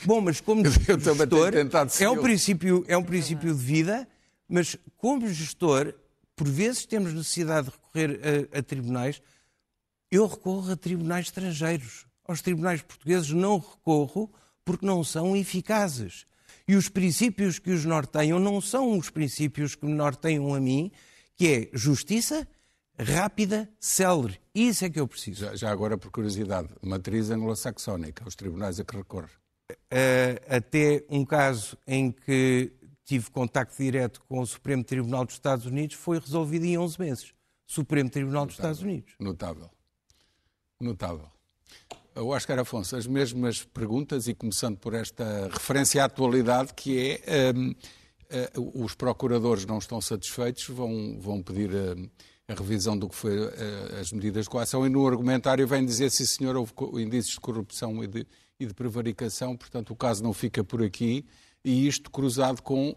Bom, 0.06 0.22
mas 0.22 0.40
como 0.40 0.64
gestor, 0.70 1.54
é 2.00 2.10
um, 2.10 2.22
princípio, 2.22 2.86
é 2.88 2.98
um 2.98 3.04
princípio 3.04 3.54
de 3.54 3.60
vida, 3.60 4.08
mas 4.48 4.78
como 4.96 5.28
gestor, 5.28 5.94
por 6.38 6.48
vezes 6.48 6.86
temos 6.86 7.14
necessidade 7.14 7.68
de 7.68 7.74
recorrer 7.74 8.22
a, 8.54 8.60
a 8.60 8.64
tribunais. 8.64 9.22
Eu 10.10 10.28
recorro 10.28 10.72
a 10.72 10.78
tribunais 10.78 11.26
estrangeiros. 11.26 12.06
Aos 12.26 12.42
tribunais 12.42 12.82
portugueses 12.82 13.32
não 13.32 13.58
recorro 13.58 14.32
porque 14.64 14.86
não 14.86 15.04
são 15.04 15.36
eficazes. 15.36 16.28
E 16.68 16.76
os 16.76 16.90
princípios 16.90 17.58
que 17.58 17.72
os 17.72 17.84
norteiam 17.84 18.40
não 18.40 18.62
são 18.62 18.98
os 18.98 19.10
princípios 19.10 19.74
que 19.74 19.86
me 19.86 19.94
norteiam 19.94 20.54
a 20.54 20.60
mim, 20.60 20.92
que 21.36 21.48
é 21.48 21.70
justiça, 21.74 22.48
rápida, 23.00 23.68
célere. 23.80 24.40
Isso 24.54 24.86
é 24.86 24.90
que 24.90 25.00
eu 25.00 25.08
preciso. 25.08 25.46
Já, 25.46 25.56
já 25.56 25.72
agora, 25.72 25.98
por 25.98 26.12
curiosidade, 26.12 26.70
matriz 26.84 27.32
anglo-saxónica, 27.32 28.28
os 28.28 28.36
tribunais 28.36 28.80
a 28.80 28.84
que 28.84 28.96
recorre? 28.96 29.32
Uh, 29.72 30.56
até 30.56 31.04
um 31.10 31.26
caso 31.26 31.78
em 31.88 32.12
que 32.12 32.72
tive 33.08 33.32
contacto 33.32 33.82
direto 33.82 34.22
com 34.28 34.42
o 34.42 34.46
Supremo 34.46 34.84
Tribunal 34.84 35.24
dos 35.24 35.36
Estados 35.36 35.66
Unidos 35.66 35.96
foi 35.96 36.20
resolvido 36.20 36.66
em 36.66 36.78
11 36.78 37.00
meses. 37.00 37.34
Supremo 37.66 38.10
Tribunal 38.10 38.46
Notável. 38.46 38.48
dos 38.48 38.56
Estados 38.58 38.82
Unidos. 38.82 39.14
Notável. 39.18 39.70
Notável. 40.80 41.32
O 42.16 42.28
Oscar 42.30 42.60
Afonso, 42.60 42.98
as 42.98 43.08
mesmas 43.08 43.64
perguntas 43.64 44.28
e 44.28 44.34
começando 44.34 44.78
por 44.78 44.94
esta 44.94 45.50
referência 45.52 46.02
à 46.02 46.06
atualidade 46.06 46.74
que 46.74 47.22
é 47.26 47.54
um, 47.56 47.70
uh, 47.70 47.76
eh, 48.30 48.52
os 48.74 48.94
procuradores 48.94 49.66
não 49.66 49.78
estão 49.78 50.02
satisfeitos, 50.02 50.68
vão, 50.68 51.18
vão 51.20 51.42
pedir 51.42 51.70
uh, 51.70 52.10
a 52.48 52.54
revisão 52.56 52.98
do 52.98 53.08
que 53.08 53.16
foi 53.16 53.40
uh, 53.40 53.52
as 54.02 54.12
medidas 54.12 54.46
de 54.46 54.50
coação 54.50 54.86
e 54.86 54.90
no 54.90 55.08
argumentário 55.08 55.66
vem 55.66 55.86
dizer, 55.86 56.10
sim 56.10 56.26
senhor, 56.26 56.58
houve 56.58 56.74
indícios 57.02 57.36
de 57.36 57.40
corrupção 57.40 58.04
e 58.04 58.08
de, 58.08 58.28
e 58.60 58.66
de 58.66 58.74
prevaricação, 58.74 59.56
portanto 59.56 59.92
o 59.92 59.96
caso 59.96 60.22
não 60.24 60.34
fica 60.34 60.64
por 60.64 60.84
aqui 60.84 61.26
e 61.68 61.86
isto 61.86 62.10
cruzado 62.10 62.62
com 62.62 62.92
uh, 62.92 62.96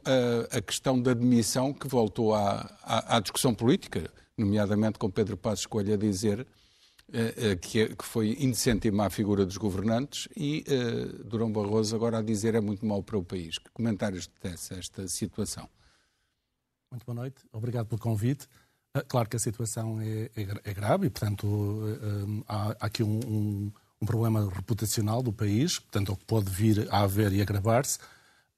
a 0.57 0.61
questão 0.61 1.03
da 1.03 1.11
admissão 1.11 1.73
que 1.73 1.89
voltou 1.89 2.33
à, 2.33 2.73
à, 2.85 3.17
à, 3.17 3.21
discussão 3.21 3.53
política, 3.53 4.09
nomeadamente 4.39 4.97
com 4.97 5.11
Pedro 5.11 5.37
Passos 5.37 5.67
Coelho 5.67 5.95
a 5.95 5.97
dizer 5.97 6.47
uh, 7.09 7.59
que, 7.61 7.81
é, 7.81 7.89
que, 7.89 8.05
foi 8.05 8.37
indecente 8.39 8.87
e 8.87 8.93
má 8.93 9.07
a 9.07 9.11
figura 9.11 9.45
dos 9.45 9.57
governantes 9.57 10.29
e 10.37 10.65
Durão 11.25 11.50
Barroso 11.50 11.97
agora 11.97 12.19
a 12.19 12.23
dizer 12.23 12.55
é 12.55 12.61
muito 12.61 12.87
mau 12.87 13.03
para 13.03 13.19
o 13.19 13.25
país. 13.25 13.59
Que 13.59 13.71
comentários 13.73 14.31
dessa 14.41 14.75
esta 14.75 15.09
situação? 15.09 15.69
Muito 16.93 17.05
boa 17.05 17.17
noite, 17.17 17.43
obrigado 17.53 17.87
pelo 17.87 18.00
convite. 18.00 18.47
Ah, 18.95 19.03
claro 19.03 19.29
que 19.29 19.35
a 19.35 19.41
situação 19.41 20.00
é, 20.00 20.31
é, 20.37 20.71
é 20.71 20.75
grave 20.75 21.09
e, 21.09 21.11
portanto, 21.11 21.81
há, 22.47 22.71
há, 22.71 22.77
aqui 22.87 23.03
um, 23.03 23.19
um, 23.27 23.73
um, 24.00 24.07
problema 24.07 24.49
reputacional 24.49 25.23
do 25.23 25.33
país, 25.33 25.81
portanto, 25.81 26.17
que 26.17 26.25
pode 26.25 26.50
vir 26.50 26.87
a 26.89 27.00
haver 27.00 27.33
e 27.33 27.43
agravar-se. 27.43 27.99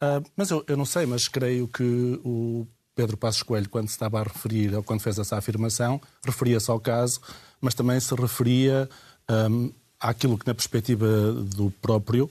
Uh, 0.03 0.29
mas 0.37 0.51
eu, 0.51 0.65
eu, 0.67 0.77
não 0.77 0.85
sei, 0.85 1.07
mas 1.07 1.29
creio 1.29 1.69
que 1.69 2.21
o 2.25 2.67
Pedro 2.93 3.17
Passos 3.17 3.45
Coelho, 3.45 3.69
quando 3.69 3.87
se 3.87 3.95
estava 3.95 4.19
a 4.19 4.25
referir, 4.25 4.75
ou 4.75 4.83
quando 4.83 5.01
fez 5.01 5.17
essa 5.17 5.37
afirmação, 5.37 6.01
referia-se 6.25 6.69
ao 6.69 6.81
caso, 6.81 7.21
mas 7.61 7.73
também 7.73 8.01
se 8.01 8.13
referia 8.13 8.89
um, 9.31 9.71
àquilo 10.01 10.37
que, 10.37 10.45
na 10.45 10.55
perspectiva 10.55 11.07
do 11.33 11.71
próprio, 11.81 12.29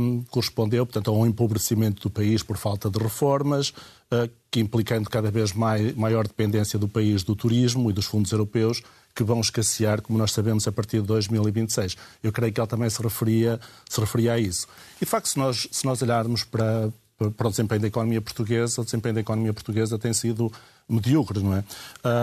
um, 0.00 0.24
correspondeu, 0.24 0.84
portanto, 0.84 1.08
a 1.08 1.14
um 1.14 1.24
empobrecimento 1.24 2.02
do 2.02 2.10
país 2.10 2.42
por 2.42 2.56
falta 2.56 2.90
de 2.90 2.98
reformas, 2.98 3.68
uh, 3.68 4.28
que 4.50 4.58
implicando 4.58 5.08
cada 5.08 5.30
vez 5.30 5.52
maior 5.52 6.26
dependência 6.26 6.78
do 6.78 6.88
país 6.88 7.22
do 7.22 7.36
turismo 7.36 7.88
e 7.90 7.92
dos 7.92 8.06
fundos 8.06 8.32
europeus, 8.32 8.82
que 9.14 9.22
vão 9.22 9.40
escassear, 9.40 10.02
como 10.02 10.18
nós 10.18 10.32
sabemos, 10.32 10.66
a 10.66 10.72
partir 10.72 11.00
de 11.00 11.06
2026. 11.06 11.96
Eu 12.20 12.32
creio 12.32 12.52
que 12.52 12.60
ele 12.60 12.66
também 12.66 12.90
se 12.90 13.00
referia, 13.00 13.60
se 13.88 14.00
referia 14.00 14.32
a 14.32 14.38
isso. 14.40 14.66
E, 15.00 15.04
de 15.04 15.10
facto, 15.10 15.28
se 15.28 15.38
nós, 15.38 15.68
se 15.70 15.84
nós 15.84 16.02
olharmos 16.02 16.42
para, 16.42 16.92
para 17.30 17.46
o 17.46 17.50
desempenho 17.50 17.80
da 17.80 17.88
economia 17.88 18.20
portuguesa, 18.20 18.80
o 18.80 18.84
desempenho 18.84 19.14
da 19.14 19.20
economia 19.20 19.52
portuguesa 19.52 19.98
tem 19.98 20.12
sido 20.12 20.52
medíocre, 20.88 21.40
não 21.40 21.56
é? 21.56 21.64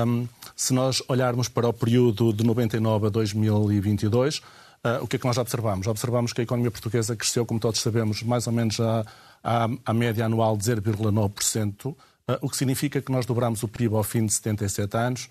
Um, 0.06 0.28
se 0.56 0.74
nós 0.74 1.02
olharmos 1.08 1.48
para 1.48 1.68
o 1.68 1.74
período 1.74 2.32
de 2.34 2.44
99 2.44 3.08
a 3.08 3.10
2022, 3.10 4.42
Uh, 4.84 5.04
o 5.04 5.08
que 5.08 5.16
é 5.16 5.20
que 5.20 5.26
nós 5.28 5.38
observamos? 5.38 5.86
Observamos 5.86 6.34
que 6.34 6.42
a 6.42 6.44
economia 6.44 6.72
portuguesa 6.72 7.16
cresceu, 7.16 7.46
como 7.46 7.60
todos 7.60 7.80
sabemos, 7.80 8.24
mais 8.24 8.48
ou 8.48 8.54
menos 8.54 8.80
à, 8.80 9.06
à, 9.44 9.70
à 9.86 9.94
média 9.94 10.26
anual 10.26 10.58
de 10.58 10.64
0,9%, 10.64 11.86
uh, 11.86 11.96
ah, 12.28 12.40
o 12.42 12.50
que 12.50 12.58
significa 12.58 13.00
que 13.00 13.12
nós 13.12 13.28
dobramos 13.28 13.62
o 13.62 13.68
PIB 13.68 13.96
ao 13.96 14.04
fim 14.04 14.26
de 14.26 14.34
77 14.34 14.98
anos. 14.98 15.30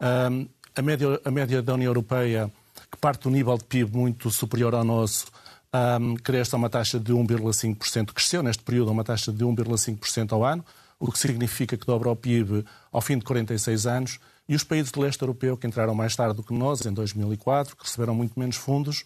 Uh, 0.00 0.48
a, 0.76 0.82
média, 0.82 1.20
a 1.24 1.30
média 1.32 1.60
da 1.60 1.74
União 1.74 1.90
Europeia, 1.90 2.48
que 2.92 2.96
parte 2.96 3.24
do 3.24 3.30
nível 3.30 3.58
de 3.58 3.64
PIB 3.64 3.90
muito 3.96 4.30
superior 4.30 4.72
ao 4.72 4.84
nosso, 4.84 5.26
um, 5.72 6.16
cresce 6.16 6.54
a 6.54 6.58
uma 6.58 6.68
taxa 6.68 7.00
de 7.00 7.12
1,5%, 7.12 8.12
cresceu 8.12 8.42
neste 8.42 8.62
período 8.62 8.90
a 8.90 8.92
uma 8.92 9.04
taxa 9.04 9.32
de 9.32 9.44
1,5% 9.44 10.32
ao 10.32 10.44
ano, 10.44 10.64
o 10.98 11.10
que 11.10 11.18
significa 11.18 11.76
que 11.76 11.86
dobra 11.86 12.10
o 12.10 12.16
PIB 12.16 12.64
ao 12.92 13.00
fim 13.00 13.18
de 13.18 13.24
46 13.24 13.86
anos. 13.86 14.18
E 14.48 14.54
os 14.54 14.64
países 14.64 14.92
do 14.92 15.00
leste 15.00 15.20
europeu, 15.22 15.56
que 15.56 15.66
entraram 15.66 15.94
mais 15.94 16.14
tarde 16.14 16.36
do 16.36 16.42
que 16.42 16.52
nós, 16.52 16.84
em 16.84 16.92
2004, 16.92 17.76
que 17.76 17.84
receberam 17.84 18.14
muito 18.14 18.38
menos 18.38 18.56
fundos, 18.56 19.04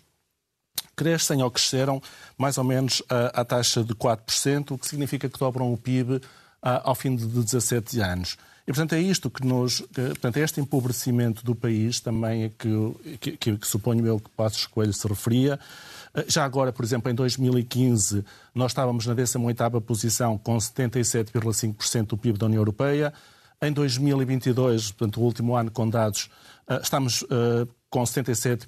crescem 0.94 1.42
ou 1.42 1.50
cresceram 1.50 2.02
mais 2.36 2.58
ou 2.58 2.64
menos 2.64 3.02
a 3.08 3.44
taxa 3.44 3.84
de 3.84 3.94
4%, 3.94 4.72
o 4.72 4.78
que 4.78 4.86
significa 4.86 5.28
que 5.28 5.38
dobram 5.38 5.72
o 5.72 5.76
PIB 5.76 6.20
a, 6.60 6.88
ao 6.88 6.94
fim 6.94 7.14
de 7.14 7.26
17 7.26 8.00
anos. 8.00 8.36
E, 8.66 8.72
portanto, 8.72 8.94
é 8.94 9.00
isto 9.00 9.30
que 9.30 9.46
nos. 9.46 9.80
Que, 9.80 10.08
portanto, 10.08 10.36
é 10.38 10.40
este 10.40 10.60
empobrecimento 10.60 11.44
do 11.44 11.54
país 11.54 12.00
também 12.00 12.44
é 12.44 12.48
que, 12.48 13.18
que, 13.20 13.36
que, 13.36 13.56
que 13.58 13.66
suponho 13.66 14.04
eu 14.04 14.18
que 14.18 14.28
Passos 14.30 14.66
Coelho 14.66 14.92
se 14.92 15.06
referia. 15.06 15.58
Já 16.26 16.44
agora, 16.44 16.72
por 16.72 16.84
exemplo, 16.84 17.10
em 17.10 17.14
2015, 17.14 18.24
nós 18.54 18.70
estávamos 18.72 19.06
na 19.06 19.14
18ª 19.14 19.80
posição 19.82 20.38
com 20.38 20.56
77,5% 20.56 22.06
do 22.06 22.16
PIB 22.16 22.38
da 22.38 22.46
União 22.46 22.60
Europeia. 22.60 23.12
Em 23.60 23.70
2022, 23.70 24.92
portanto, 24.92 25.20
o 25.20 25.24
último 25.24 25.54
ano 25.54 25.70
com 25.70 25.88
dados, 25.88 26.30
eh, 26.68 26.80
estamos 26.82 27.24
eh, 27.30 27.66
com 27.96 28.04
77, 28.04 28.66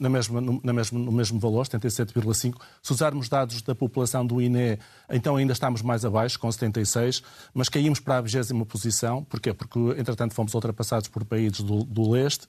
na 0.00 0.08
mesma, 0.08 0.40
na 0.40 0.72
mesma, 0.72 0.98
no 0.98 1.12
mesmo 1.12 1.38
valor, 1.38 1.66
77,5. 1.66 2.54
Se 2.82 2.92
usarmos 2.94 3.28
dados 3.28 3.60
da 3.60 3.74
população 3.74 4.26
do 4.26 4.40
INE, 4.40 4.78
então 5.10 5.36
ainda 5.36 5.52
estamos 5.52 5.82
mais 5.82 6.02
abaixo, 6.02 6.38
com 6.38 6.50
76, 6.50 7.22
mas 7.52 7.68
caímos 7.68 8.00
para 8.00 8.16
a 8.16 8.20
20 8.22 8.64
posição. 8.64 9.22
Porquê? 9.24 9.52
Porque, 9.52 9.78
entretanto, 9.98 10.32
fomos 10.32 10.54
ultrapassados 10.54 11.08
por 11.08 11.26
países 11.26 11.60
do, 11.60 11.84
do 11.84 12.10
leste. 12.10 12.46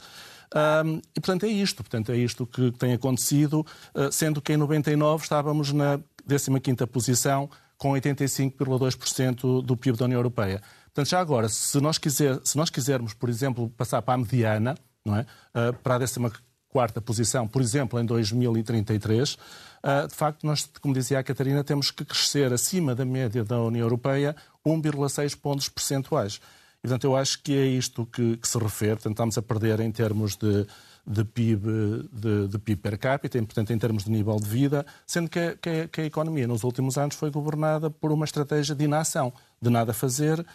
Um, 0.55 1.01
e, 1.13 1.19
portanto, 1.19 1.45
é 1.45 1.49
isto. 1.49 1.83
Portanto, 1.83 2.13
é 2.13 2.15
isto 2.15 2.47
que 2.47 2.71
tem 2.71 2.93
acontecido, 2.93 3.65
uh, 3.93 4.09
sendo 4.09 4.41
que 4.41 4.53
em 4.53 4.57
99 4.57 5.23
estávamos 5.23 5.73
na 5.73 5.99
15ª 6.25 6.87
posição, 6.87 7.49
com 7.77 7.91
85,2% 7.91 9.61
do 9.61 9.75
PIB 9.75 9.97
da 9.97 10.05
União 10.05 10.19
Europeia. 10.19 10.61
Portanto, 10.85 11.09
já 11.09 11.19
agora, 11.19 11.49
se 11.49 11.81
nós, 11.81 11.97
quiser, 11.97 12.39
se 12.41 12.55
nós 12.55 12.69
quisermos, 12.69 13.13
por 13.13 13.27
exemplo, 13.27 13.69
passar 13.71 14.01
para 14.01 14.13
a 14.13 14.17
mediana, 14.17 14.75
não 15.05 15.15
é? 15.15 15.21
Uh, 15.53 15.73
para 15.81 15.95
a 15.95 15.99
14 15.99 17.01
posição, 17.01 17.47
por 17.47 17.61
exemplo, 17.61 17.99
em 17.99 18.05
2033, 18.05 19.33
uh, 19.33 20.07
de 20.07 20.15
facto, 20.15 20.45
nós, 20.45 20.69
como 20.81 20.93
dizia 20.93 21.19
a 21.19 21.23
Catarina, 21.23 21.63
temos 21.63 21.89
que 21.91 22.05
crescer 22.05 22.53
acima 22.53 22.93
da 22.93 23.05
média 23.05 23.43
da 23.43 23.59
União 23.61 23.85
Europeia 23.85 24.35
1,6 24.65 25.35
pontos 25.35 25.67
percentuais. 25.67 26.39
E, 26.79 26.81
portanto, 26.83 27.03
eu 27.03 27.15
acho 27.15 27.41
que 27.41 27.53
é 27.53 27.65
isto 27.65 28.05
que, 28.05 28.37
que 28.37 28.47
se 28.47 28.57
refere. 28.57 28.99
Estamos 29.03 29.37
a 29.37 29.41
perder 29.41 29.79
em 29.79 29.91
termos 29.91 30.37
de, 30.37 30.65
de 31.05 31.25
PIB, 31.25 32.07
de, 32.11 32.47
de, 32.47 32.59
PIB 32.59 32.81
per 32.81 32.97
capita, 32.97 33.37
e, 33.37 33.41
portanto, 33.41 33.73
em 33.73 33.77
termos 33.77 34.03
de 34.03 34.11
nível 34.11 34.37
de 34.37 34.47
vida, 34.47 34.85
sendo 35.05 35.29
que 35.29 35.39
a, 35.39 35.55
que, 35.55 35.69
a, 35.69 35.87
que 35.87 36.01
a 36.01 36.05
economia 36.05 36.47
nos 36.47 36.63
últimos 36.63 36.97
anos 36.97 37.15
foi 37.15 37.31
governada 37.31 37.89
por 37.89 38.11
uma 38.11 38.25
estratégia 38.25 38.75
de 38.75 38.85
inação, 38.85 39.33
de 39.61 39.69
nada 39.69 39.93
fazer, 39.93 40.45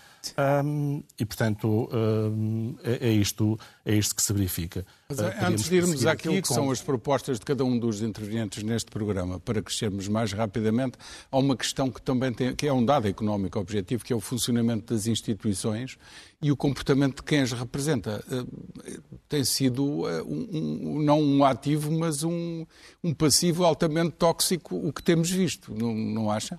um, 0.65 1.03
e, 1.19 1.25
portanto, 1.27 1.89
um, 1.93 2.75
é, 2.83 3.09
é, 3.09 3.13
isto, 3.13 3.59
é 3.85 3.95
isto 3.95 4.15
que 4.15 4.23
se 4.23 4.33
verifica. 4.33 4.87
Mas, 5.09 5.19
uh, 5.19 5.25
antes 5.43 5.69
de 5.69 5.77
irmos 5.77 6.07
àquilo 6.07 6.35
que 6.35 6.49
com... 6.49 6.55
são 6.55 6.71
as 6.71 6.81
propostas 6.81 7.39
de 7.39 7.45
cada 7.45 7.65
um 7.65 7.79
dos 7.79 8.01
intervenientes 8.01 8.63
neste 8.63 8.91
programa, 8.91 9.39
para 9.39 9.61
crescermos 9.61 10.09
mais 10.09 10.33
rapidamente, 10.33 10.97
há 11.31 11.37
uma 11.37 11.57
questão 11.57 11.91
que 11.91 12.01
também 12.01 12.33
tem, 12.33 12.55
que 12.55 12.67
é 12.67 12.73
um 12.73 12.85
dado 12.85 13.07
económico 13.07 13.59
objetivo, 13.59 14.05
que 14.05 14.13
é 14.13 14.17
o 14.17 14.21
funcionamento 14.21 14.95
das 14.95 15.07
instituições 15.07 15.99
e 16.41 16.51
o 16.51 16.57
comportamento 16.57 17.17
de 17.17 17.23
quem 17.23 17.41
as 17.41 17.53
representa. 17.53 18.25
Uh, 18.27 19.03
tem 19.29 19.45
sido 19.45 19.85
uh, 19.85 20.25
um, 20.27 21.03
não 21.03 21.21
um 21.21 21.45
ativo, 21.45 21.91
mas 21.93 22.23
um, 22.23 22.65
um 23.03 23.13
passivo 23.13 23.65
altamente 23.65 24.13
tóxico, 24.13 24.77
o 24.77 24.93
que 24.93 25.03
temos 25.03 25.31
visto, 25.31 25.75
não, 25.75 25.95
não 25.95 26.31
acha? 26.31 26.59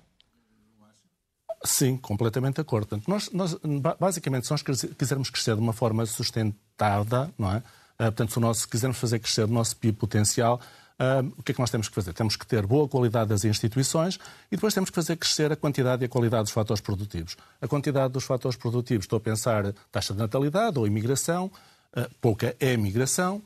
Sim, 1.64 1.96
completamente 1.96 2.56
de 2.56 2.60
acordo. 2.60 2.86
Portanto, 2.86 3.08
nós, 3.08 3.30
nós, 3.32 3.56
basicamente, 3.98 4.46
se 4.46 4.52
nós 4.52 4.62
quisermos 4.62 5.30
crescer 5.30 5.54
de 5.54 5.60
uma 5.60 5.72
forma 5.72 6.04
sustentada, 6.06 7.30
não 7.38 7.52
é? 7.52 7.58
Uh, 7.58 7.62
portanto, 7.96 8.32
se 8.32 8.40
nós 8.40 8.66
quisermos 8.66 8.98
fazer 8.98 9.18
crescer 9.18 9.44
o 9.44 9.48
nosso 9.48 9.74
PIB 9.76 9.96
potencial, 9.96 10.60
uh, 11.00 11.26
o 11.36 11.42
que 11.42 11.52
é 11.52 11.54
que 11.54 11.60
nós 11.60 11.70
temos 11.70 11.88
que 11.88 11.94
fazer? 11.94 12.12
Temos 12.12 12.36
que 12.36 12.46
ter 12.46 12.66
boa 12.66 12.86
qualidade 12.86 13.30
das 13.30 13.44
instituições 13.44 14.18
e 14.52 14.56
depois 14.56 14.74
temos 14.74 14.90
que 14.90 14.94
fazer 14.94 15.16
crescer 15.16 15.50
a 15.50 15.56
quantidade 15.56 16.02
e 16.02 16.06
a 16.06 16.08
qualidade 16.08 16.44
dos 16.44 16.52
fatores 16.52 16.80
produtivos. 16.80 17.36
A 17.60 17.66
quantidade 17.66 18.12
dos 18.12 18.24
fatores 18.24 18.56
produtivos, 18.56 19.04
estou 19.04 19.16
a 19.16 19.20
pensar 19.20 19.72
taxa 19.90 20.12
de 20.12 20.18
natalidade 20.18 20.78
ou 20.78 20.86
imigração, 20.86 21.50
uh, 21.96 22.14
pouca 22.20 22.54
é 22.60 22.74
imigração, 22.74 23.42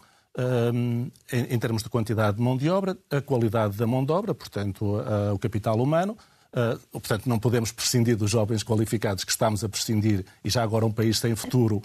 em, 1.33 1.55
em, 1.55 1.59
termos 1.59 1.83
de 1.83 1.89
quantidade 1.89 2.37
de 2.37 2.43
mão 2.43 2.57
de 2.57 2.71
obra, 2.71 2.97
a 3.11 3.21
qualidade 3.21 3.77
da 3.77 3.85
mão 3.85 4.05
de 4.05 4.13
obra, 4.13 4.33
portanto, 4.33 4.97
o 5.35 5.39
capital 5.41 5.77
humano, 5.81 6.17
Uh, 6.53 6.79
portanto, 6.91 7.29
não 7.29 7.39
podemos 7.39 7.71
prescindir 7.71 8.17
dos 8.17 8.31
jovens 8.31 8.65
qualificados 8.65 9.23
que 9.23 9.31
estamos 9.31 9.63
a 9.63 9.69
prescindir 9.69 10.25
e 10.45 10.51
já 10.51 10.63
agora 10.63 10.85
um 10.85 10.91
país 10.91 11.19
sem 11.19 11.37
futuro 11.37 11.81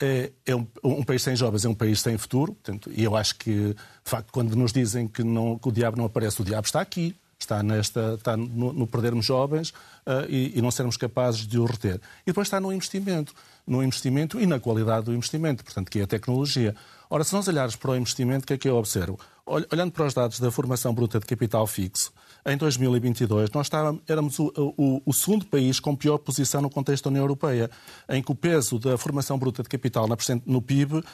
é, 0.00 0.30
é 0.46 0.54
um, 0.54 0.66
um, 0.84 1.02
país 1.02 1.22
sem 1.22 1.34
jovens 1.34 1.64
é 1.64 1.68
um 1.68 1.74
país 1.74 2.00
sem 2.00 2.16
futuro. 2.16 2.52
Portanto, 2.54 2.90
e 2.94 3.02
eu 3.02 3.16
acho 3.16 3.34
que, 3.36 3.50
de 3.52 3.76
facto, 4.04 4.30
quando 4.32 4.54
nos 4.54 4.72
dizem 4.72 5.08
que, 5.08 5.24
não, 5.24 5.58
que 5.58 5.68
o 5.68 5.72
diabo 5.72 5.96
não 5.96 6.04
aparece, 6.04 6.40
o 6.40 6.44
diabo 6.44 6.66
está 6.66 6.80
aqui. 6.80 7.14
Está, 7.40 7.62
nesta, 7.62 8.14
está 8.14 8.36
no, 8.36 8.72
no 8.72 8.84
perdermos 8.84 9.24
jovens 9.24 9.70
uh, 9.70 10.26
e, 10.28 10.58
e, 10.58 10.60
não 10.60 10.72
sermos 10.72 10.96
capazes 10.96 11.46
de 11.46 11.56
o 11.56 11.64
reter. 11.64 12.00
E 12.22 12.26
depois 12.26 12.48
está 12.48 12.58
no 12.58 12.72
investimento. 12.72 13.32
No 13.64 13.80
investimento 13.80 14.40
e 14.40 14.46
na 14.46 14.58
qualidade 14.58 15.04
do 15.06 15.14
investimento, 15.14 15.62
portanto, 15.62 15.88
que 15.88 16.00
é 16.00 16.02
a 16.02 16.06
tecnologia. 16.06 16.74
Ora, 17.08 17.22
se 17.22 17.32
nós 17.32 17.46
olharmos 17.46 17.76
para 17.76 17.92
o 17.92 17.96
investimento, 17.96 18.42
o 18.42 18.46
que 18.48 18.54
é 18.54 18.58
que 18.58 18.68
eu 18.68 18.76
observo? 18.76 19.20
Olhando 19.46 19.92
para 19.92 20.06
os 20.06 20.14
dados 20.14 20.40
da 20.40 20.50
formação 20.50 20.92
bruta 20.92 21.20
de 21.20 21.26
capital 21.26 21.64
fixo, 21.64 22.12
em 22.46 22.56
2022 22.56 23.50
nós 23.50 23.66
estávamos, 23.66 24.02
éramos 24.06 24.38
o, 24.38 24.52
o, 24.56 25.02
o, 25.04 25.12
segundo 25.12 25.46
país 25.46 25.80
com 25.80 25.94
pior 25.94 26.18
posição 26.18 26.60
no 26.60 26.70
contexto 26.70 27.04
da 27.04 27.10
União 27.10 27.22
Europeia, 27.22 27.70
em 28.08 28.22
que 28.22 28.30
o 28.32 28.34
peso 28.34 28.78
da 28.78 28.96
formação 28.96 29.38
bruta 29.38 29.62
de 29.62 29.68
capital 29.68 30.06
na, 30.06 30.16
no 30.46 30.62
PIB 30.62 30.94
uh, 30.96 31.04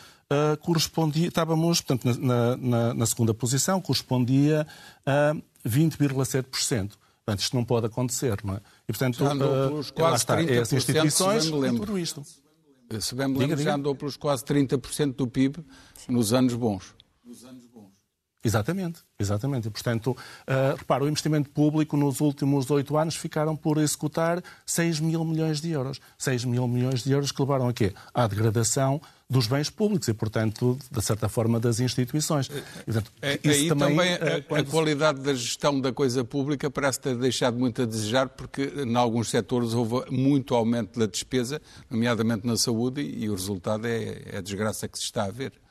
correspondia, 0.61 1.29
estávamos, 1.29 1.81
portanto, 1.81 2.19
na, 2.21 2.57
na, 2.57 2.95
na, 2.95 3.07
segunda 3.07 3.33
posição, 3.35 3.81
correspondia 3.81 4.67
a 5.07 5.35
20,7%. 5.67 6.93
Portanto, 7.25 7.41
isto 7.41 7.57
não 7.57 7.65
pode 7.65 7.87
acontecer, 7.87 8.39
não 8.45 8.55
é? 8.55 8.61
E, 8.87 8.93
portanto, 8.93 9.19
já 9.19 9.33
andou 9.33 9.49
uh, 9.49 9.69
pelos 9.69 9.91
quase 9.91 10.17
está, 10.17 10.37
30%, 10.37 10.51
é 10.51 10.59
as 10.59 10.73
instituições 10.73 11.47
e 11.47 11.51
tudo 11.51 11.99
isto. 11.99 12.23
Se 13.01 13.15
bem 13.15 13.29
me 13.29 13.39
lembro, 13.39 13.61
já 13.63 13.75
andou 13.75 13.95
pelos 13.95 14.17
quase 14.17 14.45
30% 14.45 15.15
do 15.15 15.27
PIB 15.27 15.65
nos 16.09 16.35
anos 16.35 16.55
bons. 16.55 16.95
Nos 17.25 17.45
anos 17.45 17.64
Exatamente, 18.45 19.01
exatamente. 19.19 19.69
E, 19.69 19.71
portanto, 19.71 20.11
uh, 20.11 20.77
repara, 20.77 21.03
o 21.03 21.09
investimento 21.09 21.49
público 21.49 21.97
nos 21.97 22.21
últimos 22.21 22.71
oito 22.71 22.97
anos 22.97 23.17
ficaram 23.17 23.57
por 23.57 23.79
executar 23.79 24.43
6 24.67 25.01
mil 25.01 25.25
milhões 25.25 25.63
de 25.63 25.71
euros. 25.71 25.99
6 26.19 26.45
mil 26.45 26.69
milhões 26.69 27.03
de 27.03 27.11
euros 27.11 27.33
que 27.33 27.41
levaram 27.41 27.69
a 27.69 27.73
quê? 27.73 27.95
À 28.13 28.27
degradação 28.27 29.01
dos 29.31 29.47
bens 29.47 29.71
públicos 29.71 30.07
e, 30.09 30.13
portanto, 30.13 30.79
de 30.91 31.03
certa 31.03 31.27
forma, 31.27 31.59
das 31.59 31.81
instituições. 31.81 32.49
E, 32.49 32.85
portanto, 32.85 33.13
é, 33.23 33.41
aí 33.43 33.69
também, 33.69 33.97
também 33.97 34.15
a, 34.15 34.43
quando... 34.43 34.61
a, 34.61 34.71
qualidade 34.71 35.21
da 35.21 35.33
gestão 35.33 35.81
da 35.81 35.91
coisa 35.91 36.23
pública 36.23 36.71
parece 36.71 37.01
ter 37.01 37.17
deixado 37.17 37.59
muito 37.59 37.81
a 37.81 37.87
desejar, 37.87 38.29
porque 38.29 38.75
em 38.77 38.95
alguns 38.95 39.31
setores 39.31 39.73
houve 39.73 40.11
muito 40.11 40.55
aumento 40.55 41.01
da 41.01 41.07
despesa, 41.07 41.63
nomeadamente 41.89 42.47
na 42.47 42.59
saúde, 42.59 43.01
e 43.01 43.29
o 43.31 43.33
resultado 43.33 43.87
é, 43.87 44.23
é 44.27 44.37
a 44.37 44.41
desgraça 44.43 44.87
que 44.87 44.99
se 44.99 45.05
está 45.05 45.25
a 45.25 45.31
ver. 45.31 45.64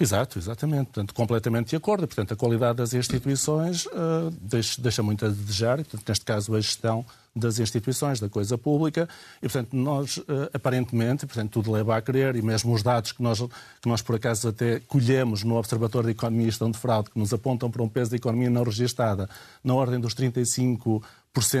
Exato, 0.00 0.38
exatamente. 0.38 0.86
Portanto, 0.86 1.12
completamente 1.12 1.68
de 1.68 1.76
acordo. 1.76 2.06
Portanto, 2.06 2.32
a 2.32 2.36
qualidade 2.36 2.78
das 2.78 2.94
instituições 2.94 3.84
uh, 3.84 4.30
deixa, 4.40 4.80
deixa, 4.80 5.02
muito 5.02 5.26
a 5.26 5.28
desejar, 5.28 5.76
portanto, 5.76 6.08
neste 6.08 6.24
caso 6.24 6.54
a 6.54 6.60
gestão 6.60 7.04
das 7.36 7.58
instituições, 7.58 8.18
da 8.18 8.28
coisa 8.28 8.56
pública, 8.56 9.06
e, 9.38 9.42
portanto, 9.42 9.76
nós, 9.76 10.16
uh, 10.16 10.24
aparentemente, 10.54 11.26
portanto, 11.26 11.50
tudo 11.50 11.70
leva 11.70 11.98
a 11.98 12.00
crer, 12.00 12.34
e 12.34 12.40
mesmo 12.40 12.72
os 12.72 12.82
dados 12.82 13.12
que 13.12 13.22
nós, 13.22 13.40
que 13.40 13.88
nós, 13.88 14.00
por 14.00 14.16
acaso, 14.16 14.48
até 14.48 14.80
colhemos 14.80 15.44
no 15.44 15.56
Observatório 15.56 16.06
de 16.06 16.12
Economia 16.12 16.46
e 16.46 16.50
Gestão 16.50 16.70
de 16.70 16.78
Fraude, 16.78 17.10
que 17.10 17.18
nos 17.18 17.34
apontam 17.34 17.70
para 17.70 17.82
um 17.82 17.88
peso 17.88 18.10
da 18.10 18.16
economia 18.16 18.48
não 18.48 18.62
registada 18.62 19.28
na 19.62 19.74
ordem 19.74 20.00
dos 20.00 20.14
35% 20.14 21.02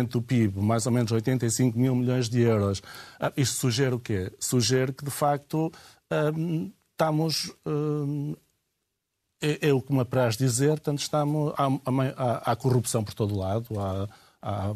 do 0.08 0.22
PIB, 0.22 0.60
mais 0.60 0.86
ou 0.86 0.92
menos 0.92 1.12
85 1.12 1.78
mil 1.78 1.94
milhões 1.94 2.26
de 2.26 2.40
euros. 2.40 2.82
Ah, 3.20 3.30
isto 3.36 3.56
sugere 3.56 3.94
o 3.94 4.00
quê? 4.00 4.32
Sugere 4.40 4.94
que, 4.94 5.04
de 5.04 5.10
facto, 5.10 5.70
estamos. 7.00 7.52
Uh, 7.64 8.36
é, 9.42 9.68
é, 9.68 9.72
o 9.72 9.80
que 9.80 9.90
me 9.90 10.00
apraz 10.00 10.36
dizer, 10.36 10.68
portanto, 10.68 10.98
estamos, 10.98 11.54
há, 11.56 11.66
há, 11.66 12.52
há 12.52 12.56
corrupção 12.56 13.02
por 13.02 13.14
todo 13.14 13.34
lado, 13.34 13.68
há, 13.80 14.06
há, 14.42 14.74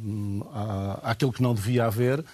há, 1.02 1.10
aquilo 1.10 1.30
que 1.30 1.42
não 1.42 1.54
devia 1.54 1.84
haver. 1.84 2.24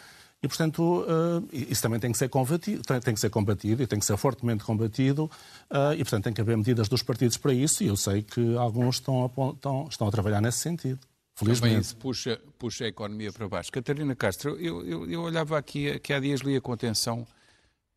E, 0.40 0.46
portanto, 0.46 1.02
uh, 1.02 1.46
isso 1.52 1.82
também 1.82 1.98
tem 1.98 2.12
que 2.12 2.16
ser 2.16 2.28
combatido, 2.28 2.82
tem, 2.82 3.12
que 3.12 3.20
ser 3.20 3.30
combatido 3.30 3.82
e 3.82 3.86
tem 3.86 3.98
que 3.98 4.06
ser 4.06 4.16
fortemente 4.16 4.62
combatido. 4.62 5.24
Uh, 5.68 5.92
e, 5.94 5.98
portanto, 5.98 6.24
tem 6.24 6.32
que 6.32 6.40
haver 6.40 6.56
medidas 6.56 6.88
dos 6.88 7.02
partidos 7.02 7.36
para 7.36 7.52
isso. 7.52 7.82
E 7.82 7.88
eu 7.88 7.96
sei 7.96 8.22
que 8.22 8.56
alguns 8.56 8.96
estão 8.96 9.24
a, 9.24 9.50
estão, 9.50 9.88
estão 9.90 10.06
a 10.06 10.10
trabalhar 10.10 10.40
nesse 10.40 10.58
sentido. 10.58 11.00
Felizmente. 11.34 11.72
Também 11.72 11.80
isso 11.80 11.96
puxa, 11.96 12.40
puxa 12.58 12.84
a 12.84 12.88
economia 12.88 13.32
para 13.32 13.48
baixo. 13.48 13.72
Catarina 13.72 14.14
Castro, 14.14 14.56
eu, 14.58 14.86
eu, 14.86 15.10
eu 15.10 15.20
olhava 15.20 15.58
aqui, 15.58 15.98
que 15.98 16.12
há 16.12 16.20
dias 16.20 16.40
lia 16.40 16.60
com 16.60 16.72
atenção 16.72 17.26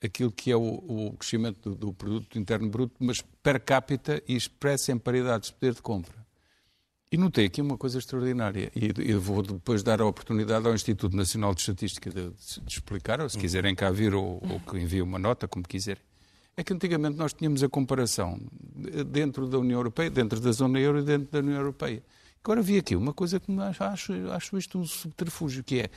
aquilo 0.04 0.32
que 0.32 0.52
é 0.52 0.56
o, 0.56 0.62
o 0.62 1.16
crescimento 1.18 1.70
do, 1.70 1.76
do, 1.76 1.94
produto 1.94 2.38
interno 2.38 2.70
bruto, 2.70 2.94
mas 3.00 3.22
per 3.42 3.60
capita 3.60 4.22
e 4.28 4.36
expresso 4.36 4.92
em 4.92 4.98
paridades 4.98 5.50
de 5.50 5.56
poder 5.56 5.74
de 5.76 5.82
compra. 5.82 6.24
E 7.12 7.18
notei 7.18 7.46
aqui 7.46 7.62
uma 7.62 7.78
coisa 7.78 8.00
extraordinária, 8.00 8.72
e 8.76 8.92
eu 9.10 9.22
vou 9.22 9.44
depois 9.44 9.84
dar 9.84 10.02
a 10.02 10.06
oportunidade 10.06 10.68
ao 10.68 10.74
Instituto 10.74 11.16
Nacional 11.16 11.54
de 11.54 11.62
Estatística 11.62 12.10
de, 12.10 12.30
de, 12.30 12.62
de 12.62 12.74
explicar, 12.74 13.22
ou 13.22 13.30
se 13.30 13.38
quiserem 13.38 13.76
cá 13.76 13.92
vir, 13.92 14.16
ou, 14.16 14.42
ou 14.50 14.60
que 14.60 14.78
enviem 14.78 15.04
uma 15.04 15.20
nota, 15.20 15.48
como 15.48 15.64
quiserem. 15.64 16.02
É 16.58 16.64
que 16.64 16.74
antigamente 16.74 17.18
nós 17.18 17.34
tínhamos 17.34 17.64
a 17.64 17.70
comparação 17.70 18.40
dentro 19.08 19.48
da 19.48 19.60
União 19.60 19.80
Europeia, 19.80 20.10
dentro 20.10 20.40
da 20.40 20.52
zona 20.52 20.80
euro 20.80 21.00
e 21.00 21.04
dentro 21.04 21.32
da 21.32 21.40
União 21.40 21.58
Europeia. 21.58 22.04
Agora 22.44 22.62
vi 22.62 22.78
aqui 22.78 22.96
uma 22.96 23.14
coisa 23.14 23.40
que 23.40 23.52
acho, 23.80 24.14
acho 24.32 24.58
isto 24.58 24.78
um 24.78 24.86
subterfúgio, 24.86 25.64
que 25.64 25.80
é 25.80 25.90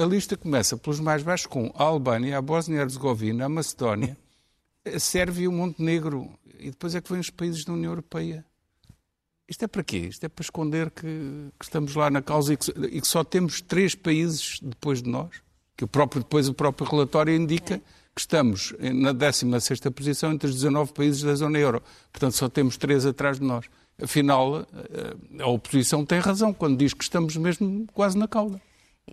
a 0.00 0.06
lista 0.06 0.36
começa 0.36 0.76
pelos 0.76 0.98
mais 0.98 1.22
baixos 1.22 1.46
com 1.46 1.70
a 1.74 1.84
Albânia, 1.84 2.38
a 2.38 2.42
Bósnia-Herzegovina, 2.42 3.44
a 3.44 3.48
Macedónia, 3.48 4.16
a 4.84 4.98
Sérvia 4.98 5.44
e 5.44 5.48
o 5.48 5.52
Montenegro. 5.52 6.30
E 6.58 6.70
depois 6.70 6.94
é 6.94 7.00
que 7.00 7.10
vêm 7.10 7.20
os 7.20 7.30
países 7.30 7.64
da 7.64 7.72
União 7.72 7.92
Europeia. 7.92 8.44
Isto 9.48 9.64
é 9.64 9.68
para 9.68 9.82
quê? 9.82 9.98
Isto 9.98 10.24
é 10.24 10.28
para 10.28 10.42
esconder 10.42 10.90
que, 10.90 11.02
que 11.58 11.64
estamos 11.64 11.94
lá 11.94 12.08
na 12.08 12.22
causa 12.22 12.54
e 12.54 12.56
que, 12.56 12.70
e 12.70 13.00
que, 13.00 13.06
só 13.06 13.24
temos 13.24 13.60
três 13.60 13.94
países 13.94 14.58
depois 14.62 15.02
de 15.02 15.10
nós? 15.10 15.42
Que 15.76 15.84
o 15.84 15.88
próprio, 15.88 16.22
depois 16.22 16.48
o 16.48 16.54
próprio 16.54 16.88
relatório 16.88 17.34
indica 17.34 17.78
que 18.14 18.20
estamos 18.20 18.74
na 18.78 19.12
16ª 19.12 19.90
posição 19.90 20.32
entre 20.32 20.48
os 20.48 20.54
19 20.54 20.92
países 20.92 21.22
da 21.22 21.34
zona 21.34 21.58
euro. 21.58 21.82
Portanto, 22.12 22.32
só 22.32 22.48
temos 22.48 22.76
três 22.76 23.04
atrás 23.04 23.38
de 23.38 23.44
nós. 23.44 23.66
Afinal, 24.02 24.66
a 25.38 25.46
oposição 25.48 26.06
tem 26.06 26.20
razão 26.20 26.54
quando 26.54 26.78
diz 26.78 26.94
que 26.94 27.02
estamos 27.02 27.36
mesmo 27.36 27.86
quase 27.92 28.16
na 28.16 28.28
cauda. 28.28 28.60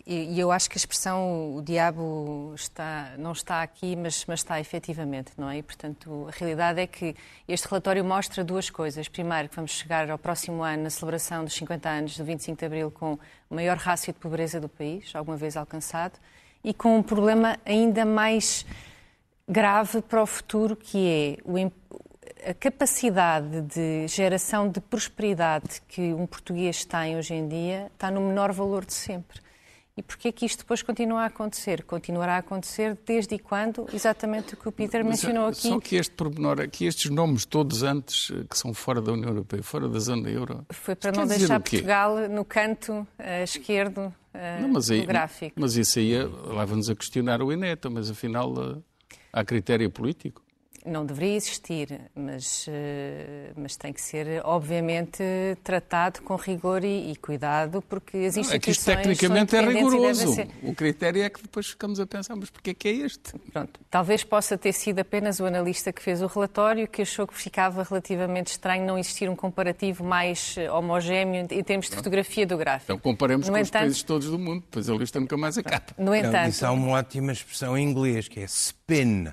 E 0.05 0.39
eu 0.39 0.51
acho 0.51 0.69
que 0.69 0.77
a 0.77 0.79
expressão 0.79 1.55
o 1.55 1.61
diabo 1.61 2.53
está, 2.55 3.13
não 3.17 3.31
está 3.31 3.61
aqui, 3.61 3.95
mas, 3.95 4.25
mas 4.25 4.41
está 4.41 4.59
efetivamente, 4.59 5.31
não 5.37 5.49
é? 5.49 5.57
E, 5.57 5.63
portanto, 5.63 6.27
a 6.27 6.31
realidade 6.31 6.79
é 6.79 6.87
que 6.87 7.15
este 7.47 7.67
relatório 7.67 8.03
mostra 8.03 8.43
duas 8.43 8.69
coisas. 8.69 9.07
Primeiro, 9.07 9.49
que 9.49 9.55
vamos 9.55 9.71
chegar 9.71 10.09
ao 10.09 10.17
próximo 10.17 10.63
ano 10.63 10.83
na 10.83 10.89
celebração 10.89 11.43
dos 11.43 11.53
50 11.55 11.89
anos 11.89 12.17
do 12.17 12.23
25 12.23 12.59
de 12.59 12.65
Abril 12.65 12.91
com 12.91 13.17
o 13.49 13.55
maior 13.55 13.77
rácio 13.77 14.13
de 14.13 14.19
pobreza 14.19 14.59
do 14.59 14.69
país, 14.69 15.15
alguma 15.15 15.37
vez 15.37 15.57
alcançado, 15.57 16.19
e 16.63 16.73
com 16.73 16.97
um 16.97 17.03
problema 17.03 17.57
ainda 17.65 18.05
mais 18.05 18.65
grave 19.47 20.01
para 20.01 20.21
o 20.21 20.25
futuro, 20.25 20.75
que 20.75 21.37
é 21.43 21.49
o, 21.49 21.57
a 22.49 22.53
capacidade 22.53 23.61
de 23.61 24.07
geração 24.07 24.69
de 24.69 24.79
prosperidade 24.79 25.81
que 25.87 26.13
um 26.13 26.25
português 26.25 26.85
tem 26.85 27.17
hoje 27.17 27.33
em 27.33 27.47
dia 27.47 27.89
está 27.93 28.11
no 28.11 28.21
menor 28.21 28.51
valor 28.51 28.85
de 28.85 28.93
sempre. 28.93 29.46
E 29.97 30.03
porquê 30.03 30.31
que 30.31 30.45
isto 30.45 30.59
depois 30.59 30.83
continua 30.83 31.23
a 31.23 31.25
acontecer? 31.25 31.83
Continuará 31.83 32.35
a 32.35 32.37
acontecer 32.37 32.95
desde 33.03 33.39
quando? 33.39 33.87
Exatamente 33.91 34.53
o 34.53 34.57
que 34.57 34.69
o 34.69 34.71
Peter 34.71 35.03
Mas, 35.03 35.23
mencionou 35.23 35.47
aqui. 35.47 35.69
Só 35.69 35.79
que 35.79 35.95
este 35.95 36.13
pormenor, 36.13 36.61
aqui 36.61 36.85
estes 36.85 37.09
nomes 37.09 37.45
todos 37.45 37.81
antes 37.81 38.29
eh, 38.29 38.45
que 38.47 38.55
são 38.55 38.75
fora 38.75 39.01
da 39.01 39.11
União 39.11 39.29
Europeia, 39.29 39.63
fora 39.63 39.89
da 39.89 39.97
zona 39.97 40.29
euro. 40.29 40.63
Foi 40.69 40.95
para 40.95 41.11
não 41.11 41.25
deixar 41.25 41.59
Portugal 41.59 42.29
no 42.29 42.45
canto 42.45 42.93
uh, 42.93 43.43
esquerdo 43.43 43.97
uh, 43.97 44.61
não, 44.61 44.69
mas 44.69 44.91
aí, 44.91 45.01
do 45.01 45.07
gráfico. 45.07 45.59
Mas 45.59 45.75
isso 45.75 45.97
aí 45.97 46.13
leva-nos 46.55 46.91
a 46.91 46.95
questionar 46.95 47.41
o 47.41 47.51
INETA, 47.51 47.89
mas 47.89 48.11
afinal 48.11 48.53
uh, 48.53 48.83
há 49.33 49.43
critério 49.43 49.89
político 49.89 50.46
não 50.87 51.05
deveria 51.05 51.35
existir, 51.35 51.99
mas, 52.15 52.65
eh, 52.67 53.51
mas 53.55 53.75
tem 53.75 53.91
que 53.91 54.01
ser, 54.01 54.41
obviamente, 54.43 55.23
tratado 55.63 56.21
com 56.21 56.35
rigor 56.35 56.83
e, 56.83 57.11
e 57.11 57.15
cuidado, 57.15 57.81
porque 57.81 58.17
as 58.17 58.37
instituições. 58.37 58.53
É 58.53 58.59
que 58.59 58.71
isto 58.71 58.85
tecnicamente 58.85 59.55
é 59.55 59.61
rigoroso. 59.61 60.33
Ser... 60.33 60.47
O 60.63 60.73
critério 60.73 61.21
é 61.21 61.29
que 61.29 61.41
depois 61.41 61.67
ficamos 61.67 61.99
a 61.99 62.07
pensar, 62.07 62.35
mas 62.35 62.49
porquê 62.49 62.71
é 62.71 62.73
que 62.73 62.87
é 62.87 62.91
este? 62.91 63.37
Pronto, 63.51 63.79
talvez 63.89 64.23
possa 64.23 64.57
ter 64.57 64.73
sido 64.73 64.99
apenas 64.99 65.39
o 65.39 65.45
analista 65.45 65.91
que 65.91 66.01
fez 66.01 66.21
o 66.21 66.27
relatório 66.27 66.87
que 66.87 67.01
achou 67.01 67.27
que 67.27 67.35
ficava 67.35 67.83
relativamente 67.83 68.47
estranho 68.47 68.85
não 68.85 68.97
existir 68.97 69.29
um 69.29 69.35
comparativo 69.35 70.03
mais 70.03 70.55
eh, 70.57 70.71
homogéneo 70.71 71.47
em 71.51 71.63
termos 71.63 71.89
de 71.89 71.95
fotografia 71.95 72.45
do 72.45 72.57
gráfico. 72.57 72.93
Então 72.93 72.99
comparemos 72.99 73.47
no 73.47 73.53
com 73.53 73.59
entanto... 73.59 73.75
os 73.75 73.81
países 73.81 74.03
todos 74.03 74.29
do 74.29 74.39
mundo, 74.39 74.63
pois 74.71 74.89
a 74.89 74.93
lista 74.93 75.19
nunca 75.19 75.37
mais 75.37 75.57
acaba. 75.57 75.85
No 75.97 76.15
entanto. 76.15 76.49
Isso 76.49 76.65
há 76.65 76.71
uma 76.71 76.89
ótima 76.93 77.31
expressão 77.31 77.77
em 77.77 77.87
inglês 77.87 78.27
que 78.27 78.39
é 78.39 78.43
spin. 78.43 79.27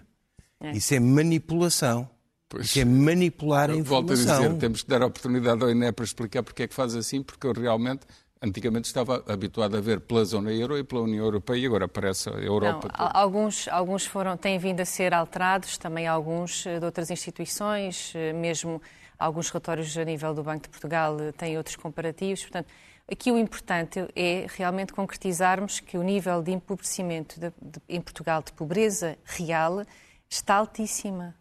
É. 0.65 0.73
Isso 0.73 0.95
é 0.95 1.01
manipulação. 1.01 2.09
Pois, 2.49 2.67
Isso 2.67 2.81
é 2.81 2.85
manipular 2.85 3.71
a 3.71 3.75
informação. 3.75 3.85
Volto 3.85 4.13
a 4.13 4.47
dizer, 4.47 4.59
temos 4.59 4.83
que 4.83 4.89
dar 4.89 5.03
a 5.03 5.07
oportunidade 5.07 5.63
ao 5.63 5.71
INE 5.71 5.91
para 5.93 6.05
explicar 6.05 6.43
porque 6.43 6.63
é 6.63 6.69
que 6.69 6.75
faz 6.75 6.95
assim, 6.95 7.23
porque 7.23 7.47
eu 7.47 7.53
realmente 7.53 8.07
antigamente 8.45 8.87
estava 8.87 9.25
habituado 9.27 9.77
a 9.77 9.81
ver 9.81 10.01
pela 10.01 10.25
zona 10.25 10.53
euro 10.53 10.79
e 10.79 10.85
pela 10.85 11.01
União 11.01 11.25
Europeia 11.25 11.59
e 11.59 11.67
agora 11.67 11.89
parece 11.89 12.29
a 12.29 12.33
Europa. 12.33 12.89
Não, 12.97 13.11
alguns, 13.13 13.67
alguns 13.69 14.05
foram, 14.05 14.37
têm 14.37 14.59
vindo 14.59 14.81
a 14.81 14.85
ser 14.85 15.15
alterados, 15.15 15.79
também 15.79 16.07
alguns 16.07 16.67
eh, 16.67 16.79
de 16.79 16.85
outras 16.85 17.11
instituições, 17.11 18.13
eh, 18.15 18.33
mesmo 18.35 18.83
alguns 19.19 19.49
relatórios 19.49 19.97
a 19.97 20.05
nível 20.05 20.35
do 20.35 20.43
Banco 20.43 20.65
de 20.65 20.69
Portugal 20.69 21.19
eh, 21.19 21.33
têm 21.33 21.57
outros 21.57 21.77
comparativos. 21.77 22.43
Portanto, 22.43 22.69
aqui 23.11 23.33
o 23.33 23.39
importante 23.39 24.07
é 24.15 24.47
realmente 24.55 24.93
concretizarmos 24.93 25.81
que 25.81 25.97
o 25.97 26.03
nível 26.03 26.43
de 26.43 26.53
empobrecimento 26.53 27.41
de, 27.41 27.51
de, 27.63 27.81
em 27.89 28.01
Portugal 28.01 28.43
de 28.43 28.53
pobreza 28.53 29.17
real 29.25 29.85
está 30.29 30.55
altíssima. 30.57 31.35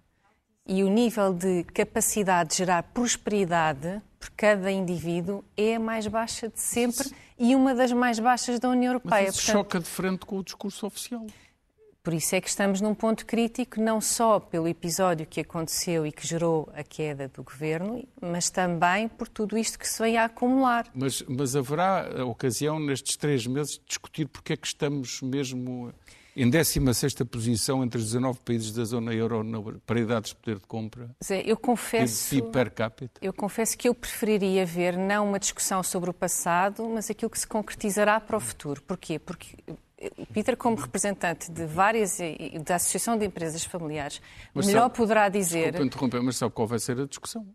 E 0.65 0.84
o 0.84 0.89
nível 0.89 1.34
de 1.34 1.65
capacidade 1.65 2.52
de 2.52 2.58
gerar 2.58 2.84
prosperidade 2.84 4.02
por 4.19 4.30
cada 4.32 4.72
indivíduo 4.72 5.43
é 5.58 5.76
a 5.76 5.80
mais 5.80 6.08
baixa 6.08 6.48
de 6.48 6.60
sempre 6.60 7.12
e 7.38 7.54
uma 7.54 7.76
das 7.76 7.91
mais 7.91 8.17
baixas 8.19 8.60
da 8.60 8.69
União 8.69 8.91
Europeia. 8.93 9.26
Mas 9.26 9.36
isso 9.36 9.46
Portanto, 9.46 9.65
choca 9.65 9.80
de 9.80 9.86
frente 9.86 10.26
com 10.26 10.38
o 10.38 10.43
discurso 10.43 10.88
oficial. 10.88 11.26
Por 12.04 12.13
isso 12.13 12.36
é 12.36 12.41
que 12.41 12.50
estamos 12.50 12.82
num 12.82 12.93
ponto 12.93 13.26
crítico, 13.26 13.80
não 13.80 14.02
só 14.02 14.38
pelo 14.38 14.67
episódio 14.67 15.26
que 15.26 15.39
aconteceu 15.39 16.06
e 16.06 16.12
que 16.12 16.28
gerou 16.28 16.69
a 16.74 16.84
queda 16.84 17.30
do 17.30 17.41
governo, 17.41 18.06
mas 18.22 18.50
também 18.50 19.08
por 19.08 19.30
tudo 19.30 19.58
isto 19.58 19.80
que 19.80 19.88
se 19.88 20.04
vem 20.04 20.17
a 20.17 20.26
acumular. 20.26 20.86
Mas, 20.93 21.22
mas 21.22 21.56
haverá 21.56 22.22
a 22.22 22.26
ocasião 22.26 22.78
nestes 22.78 23.15
três 23.15 23.48
meses 23.48 23.76
de 23.78 23.86
discutir 23.86 24.28
porque 24.28 24.52
é 24.52 24.58
que 24.58 24.67
estamos 24.67 25.22
mesmo 25.22 25.93
em 26.36 26.50
16 26.50 27.13
posição 27.30 27.84
entre 27.84 28.00
os 28.00 28.06
19 28.06 28.39
países 28.39 28.72
da 28.72 28.84
zona 28.84 29.13
euro 29.13 29.43
na 29.43 29.60
paridade 29.86 30.30
de 30.30 30.36
poder 30.36 30.60
de 30.60 30.67
compra. 30.67 31.10
Zé, 31.24 31.43
eu 31.46 31.58
confesso, 31.58 32.43
per 32.52 32.72
capita. 32.72 33.19
Eu 33.22 33.34
confesso 33.34 33.78
que 33.78 33.88
eu 33.88 33.96
preferiria 33.96 34.65
ver 34.65 34.98
não 34.98 35.30
uma 35.30 35.39
discussão 35.39 35.84
sobre 35.84 36.10
o 36.10 36.13
passado, 36.13 36.88
mas 36.89 37.10
aquilo 37.10 37.30
que 37.30 37.39
se 37.39 37.48
concretizará 37.48 38.19
para 38.19 38.38
o 38.38 38.39
futuro. 38.39 38.82
Porquê? 38.82 39.19
Porque 39.19 39.56
Peter, 40.34 40.58
como 40.58 40.76
representante 40.76 41.52
de 41.52 41.65
várias 41.65 42.17
da 42.65 42.76
Associação 42.76 43.17
de 43.17 43.26
Empresas 43.26 43.63
Familiares, 43.63 44.22
mas 44.54 44.65
melhor 44.65 44.84
sabe, 44.84 44.96
poderá 44.96 45.30
dizer. 45.30 45.72
Desculpa 45.72 45.86
interromper, 45.86 46.22
mas 46.22 46.36
sabe 46.36 46.54
qual 46.54 46.67
vai 46.67 46.80
ser 46.80 47.00
a 47.00 47.06
discussão? 47.06 47.46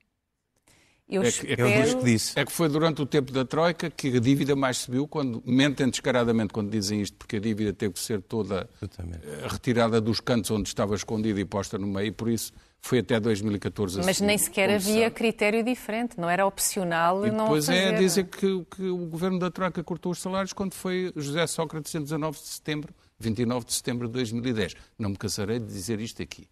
Eu 1.08 1.22
é, 1.22 1.32
que, 1.32 1.46
é, 1.46 1.52
espero... 1.52 1.98
que 1.98 2.04
disse. 2.04 2.38
é 2.38 2.44
que 2.44 2.52
foi 2.52 2.68
durante 2.68 3.00
o 3.00 3.06
tempo 3.06 3.32
da 3.32 3.44
Troika 3.44 3.88
que 3.88 4.16
a 4.16 4.20
dívida 4.20 4.54
mais 4.54 4.76
subiu, 4.76 5.08
quando 5.08 5.42
mentem 5.46 5.88
descaradamente 5.88 6.52
quando 6.52 6.70
dizem 6.70 7.00
isto, 7.00 7.16
porque 7.16 7.36
a 7.36 7.40
dívida 7.40 7.72
teve 7.72 7.94
que 7.94 8.00
ser 8.00 8.20
toda 8.20 8.68
Exatamente. 8.76 9.26
Eh, 9.26 9.46
retirada 9.48 10.00
dos 10.02 10.20
cantos 10.20 10.50
onde 10.50 10.68
estava 10.68 10.94
escondida 10.94 11.40
e 11.40 11.46
posta 11.46 11.78
no 11.78 11.86
meio, 11.86 12.08
e 12.08 12.12
por 12.12 12.28
isso 12.28 12.52
foi 12.80 12.98
até 12.98 13.18
2014 13.18 14.02
Mas 14.04 14.20
nem 14.20 14.36
sequer 14.36 14.70
havia 14.70 15.04
sabe. 15.04 15.10
critério 15.10 15.64
diferente, 15.64 16.20
não 16.20 16.28
era 16.28 16.46
opcional 16.46 17.26
e 17.26 17.30
não 17.30 17.44
depois 17.44 17.68
é 17.68 17.92
dizer 17.92 18.24
que, 18.24 18.64
que, 18.64 18.82
o 18.82 19.06
governo 19.06 19.38
da 19.38 19.50
Troika 19.50 19.82
cortou 19.82 20.12
os 20.12 20.20
salários 20.20 20.52
quando 20.52 20.74
foi 20.74 21.12
José 21.16 21.46
Sócrates 21.46 21.94
em 21.94 22.02
19 22.02 22.38
de 22.38 22.46
setembro, 22.46 22.94
29 23.18 23.66
de 23.66 23.72
setembro 23.72 24.06
de 24.06 24.12
2010. 24.12 24.74
Não 24.98 25.10
me 25.10 25.16
cansarei 25.16 25.58
de 25.58 25.66
dizer 25.66 26.00
isto 26.00 26.22
aqui. 26.22 26.46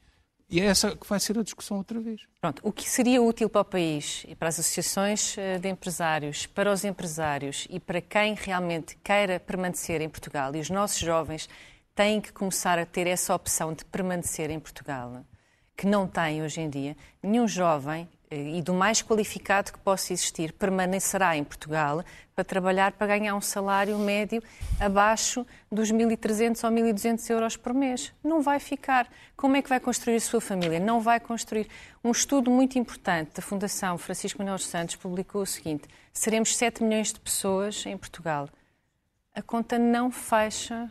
E 0.48 0.60
é 0.60 0.64
essa 0.66 0.94
que 0.94 1.06
vai 1.08 1.18
ser 1.18 1.36
a 1.38 1.42
discussão 1.42 1.78
outra 1.78 1.98
vez. 2.00 2.22
Pronto, 2.40 2.60
o 2.62 2.72
que 2.72 2.88
seria 2.88 3.20
útil 3.20 3.50
para 3.50 3.62
o 3.62 3.64
país 3.64 4.24
e 4.28 4.34
para 4.36 4.48
as 4.48 4.60
associações 4.60 5.36
eh, 5.36 5.58
de 5.58 5.68
empresários, 5.68 6.46
para 6.46 6.72
os 6.72 6.84
empresários 6.84 7.66
e 7.68 7.80
para 7.80 8.00
quem 8.00 8.34
realmente 8.34 8.96
queira 9.02 9.40
permanecer 9.40 10.00
em 10.00 10.08
Portugal, 10.08 10.54
e 10.54 10.60
os 10.60 10.70
nossos 10.70 11.00
jovens 11.00 11.48
têm 11.96 12.20
que 12.20 12.32
começar 12.32 12.78
a 12.78 12.86
ter 12.86 13.08
essa 13.08 13.34
opção 13.34 13.72
de 13.72 13.84
permanecer 13.84 14.50
em 14.50 14.60
Portugal, 14.60 15.24
que 15.76 15.86
não 15.86 16.06
têm 16.06 16.42
hoje 16.42 16.60
em 16.60 16.70
dia. 16.70 16.96
Nenhum 17.20 17.48
jovem 17.48 18.08
e 18.30 18.60
do 18.60 18.74
mais 18.74 19.02
qualificado 19.02 19.72
que 19.72 19.78
possa 19.78 20.12
existir 20.12 20.52
permanecerá 20.52 21.36
em 21.36 21.44
Portugal 21.44 22.04
para 22.34 22.44
trabalhar 22.44 22.92
para 22.92 23.06
ganhar 23.06 23.34
um 23.34 23.40
salário 23.40 23.96
médio 23.98 24.42
abaixo 24.80 25.46
dos 25.70 25.92
1.300 25.92 26.64
ou 26.64 26.70
1.200 26.70 27.30
euros 27.30 27.56
por 27.56 27.72
mês. 27.72 28.12
Não 28.22 28.42
vai 28.42 28.58
ficar. 28.58 29.08
Como 29.36 29.56
é 29.56 29.62
que 29.62 29.68
vai 29.68 29.78
construir 29.78 30.16
a 30.16 30.20
sua 30.20 30.40
família? 30.40 30.80
Não 30.80 31.00
vai 31.00 31.20
construir. 31.20 31.68
Um 32.02 32.10
estudo 32.10 32.50
muito 32.50 32.78
importante 32.78 33.32
da 33.34 33.42
Fundação 33.42 33.96
Francisco 33.96 34.38
Manuel 34.38 34.58
Santos 34.58 34.96
publicou 34.96 35.42
o 35.42 35.46
seguinte: 35.46 35.88
seremos 36.12 36.56
7 36.56 36.82
milhões 36.82 37.12
de 37.12 37.20
pessoas 37.20 37.86
em 37.86 37.96
Portugal. 37.96 38.48
A 39.34 39.42
conta 39.42 39.78
não 39.78 40.10
fecha 40.10 40.90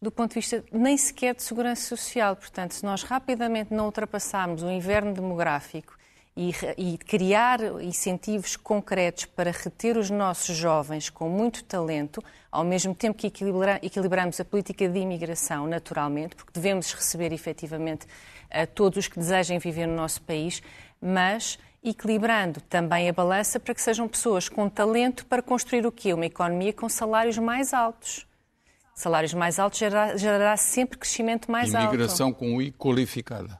do 0.00 0.10
ponto 0.12 0.30
de 0.30 0.36
vista 0.36 0.64
nem 0.72 0.96
sequer 0.96 1.34
de 1.34 1.42
segurança 1.42 1.82
social. 1.88 2.36
Portanto, 2.36 2.72
se 2.72 2.84
nós 2.84 3.02
rapidamente 3.02 3.74
não 3.74 3.86
ultrapassarmos 3.86 4.62
o 4.62 4.70
inverno 4.70 5.12
demográfico 5.12 5.97
e, 6.38 6.54
e, 6.76 6.98
criar 6.98 7.60
incentivos 7.82 8.56
concretos 8.56 9.24
para 9.24 9.50
reter 9.50 9.96
os 9.96 10.08
nossos 10.08 10.56
jovens 10.56 11.10
com 11.10 11.28
muito 11.28 11.64
talento, 11.64 12.22
ao 12.48 12.64
mesmo 12.64 12.94
tempo 12.94 13.18
que 13.18 13.26
equilibra, 13.26 13.80
equilibramos 13.82 14.38
a 14.38 14.44
política 14.44 14.88
de 14.88 15.00
imigração, 15.00 15.66
naturalmente, 15.66 16.36
porque 16.36 16.52
devemos 16.54 16.94
receber 16.94 17.32
efetivamente 17.32 18.06
a 18.48 18.64
todos 18.68 18.98
os 18.98 19.08
que 19.08 19.18
desejem 19.18 19.58
viver 19.58 19.88
no 19.88 19.96
nosso 19.96 20.22
país, 20.22 20.62
mas 21.02 21.58
equilibrando 21.82 22.60
também 22.60 23.08
a 23.08 23.12
balança 23.12 23.58
para 23.58 23.74
que 23.74 23.82
sejam 23.82 24.06
pessoas 24.06 24.48
com 24.48 24.68
talento 24.68 25.26
para 25.26 25.42
construir 25.42 25.84
o 25.86 25.90
quê? 25.90 26.14
Uma 26.14 26.26
economia 26.26 26.72
com 26.72 26.88
salários 26.88 27.36
mais 27.36 27.74
altos. 27.74 28.24
Salários 28.94 29.34
mais 29.34 29.58
altos 29.58 29.80
gerará, 29.80 30.16
gerará 30.16 30.56
sempre 30.56 30.98
crescimento 30.98 31.50
mais 31.50 31.70
Imigração 31.70 31.82
alto. 31.82 31.94
Imigração 31.96 32.32
com 32.32 32.62
I 32.62 32.70
qualificada. 32.70 33.58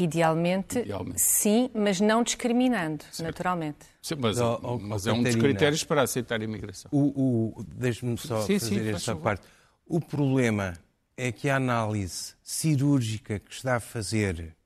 Idealmente, 0.00 0.78
Idealmente, 0.78 1.20
sim, 1.20 1.70
mas 1.74 2.00
não 2.00 2.22
discriminando, 2.22 3.04
certo. 3.04 3.22
naturalmente. 3.22 3.86
Sim, 4.00 4.14
mas, 4.18 4.38
mas 4.80 5.06
é 5.06 5.12
um 5.12 5.22
dos 5.22 5.36
critérios 5.36 5.84
para 5.84 6.02
aceitar 6.02 6.40
a 6.40 6.44
imigração. 6.44 6.90
O, 6.90 7.58
o 7.58 7.64
Deixe-me 7.64 8.16
só 8.16 8.40
sim, 8.42 8.58
fazer 8.58 8.82
sim, 8.82 8.90
esta 8.90 9.14
parte. 9.14 9.46
O 9.86 10.00
problema 10.00 10.74
é 11.16 11.30
que 11.30 11.50
a 11.50 11.56
análise 11.56 12.34
cirúrgica 12.42 13.38
que 13.38 13.52
está 13.52 13.76
a 13.76 13.80
fazer 13.80 14.56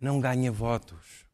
não 0.00 0.20
ganha 0.20 0.52
votos. 0.52 1.24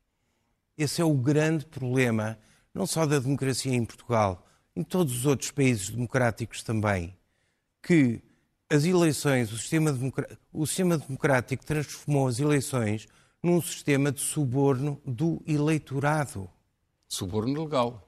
Esse 0.77 1.03
é 1.03 1.05
o 1.05 1.13
grande 1.13 1.67
problema, 1.67 2.39
não 2.73 2.87
só 2.87 3.05
da 3.05 3.19
democracia 3.19 3.75
em 3.75 3.85
Portugal, 3.85 4.47
em 4.75 4.83
todos 4.83 5.15
os 5.15 5.27
outros 5.27 5.51
países 5.51 5.91
democráticos 5.91 6.63
também, 6.63 7.15
que 7.83 8.23
as 8.71 8.85
eleições, 8.85 9.53
o 9.53 9.57
sistema, 9.57 9.97
o 10.53 10.67
sistema 10.67 10.99
democrático 10.99 11.65
transformou 11.65 12.29
as 12.29 12.39
eleições 12.39 13.07
num 13.43 13.63
sistema 13.63 14.13
de 14.13 14.21
suborno 14.21 15.01
do 15.07 15.43
eleitorado. 15.47 16.49
Suborno 17.09 17.65
legal. 17.65 18.07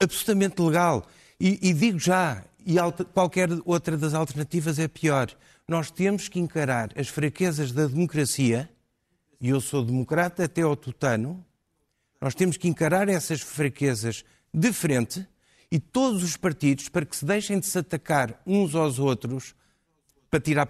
Absolutamente 0.00 0.60
legal. 0.62 1.06
E, 1.40 1.70
e 1.70 1.72
digo 1.72 1.98
já, 1.98 2.44
e 2.64 2.78
alta, 2.78 3.04
qualquer 3.04 3.48
outra 3.64 3.96
das 3.96 4.14
alternativas 4.14 4.78
é 4.78 4.86
pior. 4.86 5.30
Nós 5.66 5.90
temos 5.90 6.28
que 6.28 6.38
encarar 6.38 6.90
as 6.96 7.08
fraquezas 7.08 7.72
da 7.72 7.86
democracia, 7.86 8.70
e 9.40 9.48
eu 9.48 9.60
sou 9.60 9.84
democrata 9.84 10.44
até 10.44 10.62
ao 10.62 10.76
tutano, 10.76 11.44
nós 12.20 12.34
temos 12.34 12.56
que 12.56 12.68
encarar 12.68 13.08
essas 13.08 13.40
fraquezas 13.40 14.24
de 14.52 14.72
frente 14.72 15.26
e 15.70 15.78
todos 15.78 16.22
os 16.22 16.36
partidos, 16.36 16.88
para 16.88 17.04
que 17.04 17.16
se 17.16 17.24
deixem 17.24 17.58
de 17.58 17.66
se 17.66 17.78
atacar 17.78 18.40
uns 18.46 18.74
aos 18.74 18.98
outros, 18.98 19.54
para 20.30 20.40
tirar. 20.40 20.68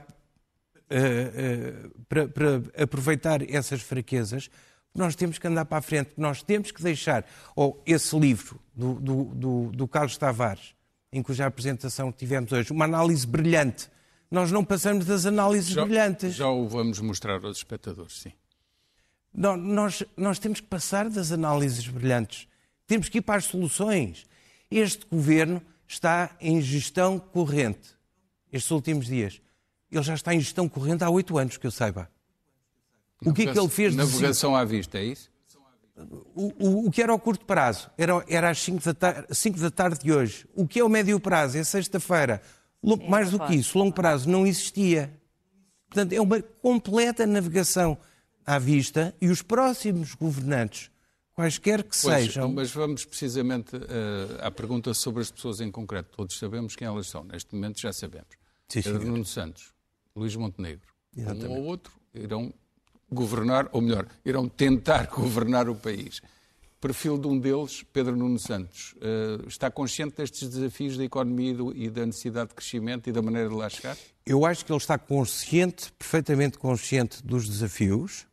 Uh, 0.88 1.86
uh, 1.88 2.04
para, 2.08 2.28
para, 2.28 2.62
aproveitar 2.80 3.42
essas 3.50 3.82
fraquezas, 3.82 4.48
nós 4.94 5.16
temos 5.16 5.38
que 5.38 5.46
andar 5.46 5.64
para 5.64 5.78
a 5.78 5.82
frente, 5.82 6.12
nós 6.16 6.42
temos 6.42 6.70
que 6.70 6.82
deixar, 6.82 7.26
ou 7.54 7.82
esse 7.84 8.16
livro 8.18 8.60
do, 8.74 8.94
do, 8.94 9.24
do, 9.24 9.72
do 9.72 9.88
Carlos 9.88 10.16
Tavares, 10.16 10.74
em 11.12 11.22
cuja 11.22 11.46
apresentação 11.46 12.12
tivemos 12.12 12.52
hoje, 12.52 12.72
uma 12.72 12.84
análise 12.84 13.26
brilhante. 13.26 13.88
Nós 14.30 14.50
não 14.50 14.64
passamos 14.64 15.06
das 15.06 15.26
análises 15.26 15.70
já, 15.70 15.84
brilhantes. 15.84 16.34
Já 16.34 16.48
o 16.48 16.68
vamos 16.68 17.00
mostrar 17.00 17.44
aos 17.44 17.58
espectadores, 17.58 18.20
sim. 18.20 18.32
Não, 19.32 19.56
nós, 19.56 20.02
nós 20.16 20.38
temos 20.38 20.60
que 20.60 20.66
passar 20.66 21.08
das 21.10 21.30
análises 21.30 21.86
brilhantes. 21.86 22.48
Temos 22.86 23.08
que 23.08 23.18
ir 23.18 23.22
para 23.22 23.36
as 23.36 23.44
soluções. 23.44 24.24
Este 24.70 25.04
governo 25.06 25.62
está 25.86 26.34
em 26.40 26.60
gestão 26.60 27.18
corrente 27.18 27.96
estes 28.50 28.70
últimos 28.70 29.06
dias. 29.06 29.40
Ele 29.90 30.02
já 30.02 30.14
está 30.14 30.34
em 30.34 30.40
gestão 30.40 30.68
corrente 30.68 31.04
há 31.04 31.10
oito 31.10 31.38
anos, 31.38 31.56
que 31.56 31.66
eu 31.66 31.70
saiba. 31.70 32.10
O 33.24 33.32
que 33.32 33.42
é 33.42 33.52
que 33.52 33.58
ele 33.58 33.68
fez? 33.68 33.94
Navegação 33.94 34.52
de... 34.52 34.56
à 34.58 34.64
vista, 34.64 34.98
é 34.98 35.04
isso? 35.04 35.30
O, 36.34 36.52
o, 36.58 36.86
o, 36.86 36.90
que 36.90 37.00
era 37.00 37.14
o 37.14 37.18
curto 37.18 37.46
prazo 37.46 37.90
era, 37.96 38.22
era 38.28 38.50
às 38.50 38.58
5 38.58 38.82
da, 38.92 39.26
5 39.30 39.58
da 39.58 39.70
tarde 39.70 40.00
de 40.00 40.12
hoje. 40.12 40.46
O 40.54 40.68
que 40.68 40.78
é 40.78 40.84
o 40.84 40.88
médio 40.88 41.18
prazo? 41.18 41.56
É 41.56 41.64
sexta-feira. 41.64 42.42
Mais 43.08 43.30
do 43.30 43.38
que 43.40 43.54
isso, 43.54 43.78
longo 43.78 43.94
prazo 43.94 44.28
não 44.28 44.46
existia. 44.46 45.18
Portanto, 45.88 46.12
é 46.12 46.20
uma 46.20 46.42
completa 46.42 47.26
navegação 47.26 47.96
à 48.44 48.58
vista 48.58 49.14
e 49.20 49.28
os 49.28 49.40
próximos 49.40 50.14
governantes 50.14 50.90
quaisquer 51.36 51.82
que 51.82 51.96
pois, 52.00 52.24
sejam. 52.24 52.52
Mas 52.52 52.70
vamos 52.70 53.04
precisamente 53.04 53.76
uh, 53.76 53.80
à 54.40 54.50
pergunta 54.50 54.92
sobre 54.94 55.22
as 55.22 55.30
pessoas 55.30 55.60
em 55.60 55.70
concreto. 55.70 56.16
Todos 56.16 56.38
sabemos 56.38 56.76
quem 56.76 56.86
elas 56.86 57.06
são, 57.06 57.24
neste 57.24 57.54
momento 57.54 57.80
já 57.80 57.92
sabemos. 57.92 58.28
Sim, 58.68 58.82
Pedro 58.82 59.06
Nuno 59.06 59.24
Santos, 59.24 59.72
Luís 60.16 60.34
Montenegro, 60.34 60.86
Exatamente. 61.16 61.46
um 61.46 61.58
ou 61.58 61.64
outro 61.64 61.92
irão 62.14 62.52
governar, 63.12 63.68
ou 63.72 63.80
melhor, 63.80 64.06
irão 64.24 64.48
tentar 64.48 65.06
governar 65.14 65.68
o 65.68 65.74
país. 65.74 66.20
Perfil 66.80 67.18
de 67.18 67.26
um 67.26 67.38
deles, 67.38 67.84
Pedro 67.92 68.16
Nuno 68.16 68.38
Santos, 68.38 68.94
uh, 68.96 69.46
está 69.48 69.70
consciente 69.70 70.16
destes 70.16 70.48
desafios 70.48 70.96
da 70.96 71.04
economia 71.04 71.56
e 71.74 71.88
da 71.88 72.04
necessidade 72.04 72.50
de 72.50 72.54
crescimento 72.54 73.08
e 73.08 73.12
da 73.12 73.22
maneira 73.22 73.48
de 73.48 73.54
lá 73.54 73.68
chegar? 73.68 73.96
Eu 74.24 74.44
acho 74.44 74.64
que 74.64 74.72
ele 74.72 74.78
está 74.78 74.98
consciente, 74.98 75.92
perfeitamente 75.92 76.58
consciente 76.58 77.24
dos 77.24 77.48
desafios 77.48 78.26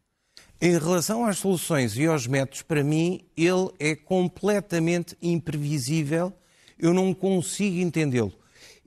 em 0.65 0.80
relação 0.80 1.26
às 1.26 1.39
soluções 1.39 1.98
e 1.98 2.06
aos 2.06 2.26
métodos, 2.26 2.62
para 2.62 2.86
mim, 2.86 3.26
ele 3.36 3.69
é 3.78 3.93
completamente 3.98 5.13
imprevisível. 5.22 6.32
Eu 6.80 6.93
não 6.93 7.13
consigo 7.13 7.82
entendê-lo. 7.82 8.32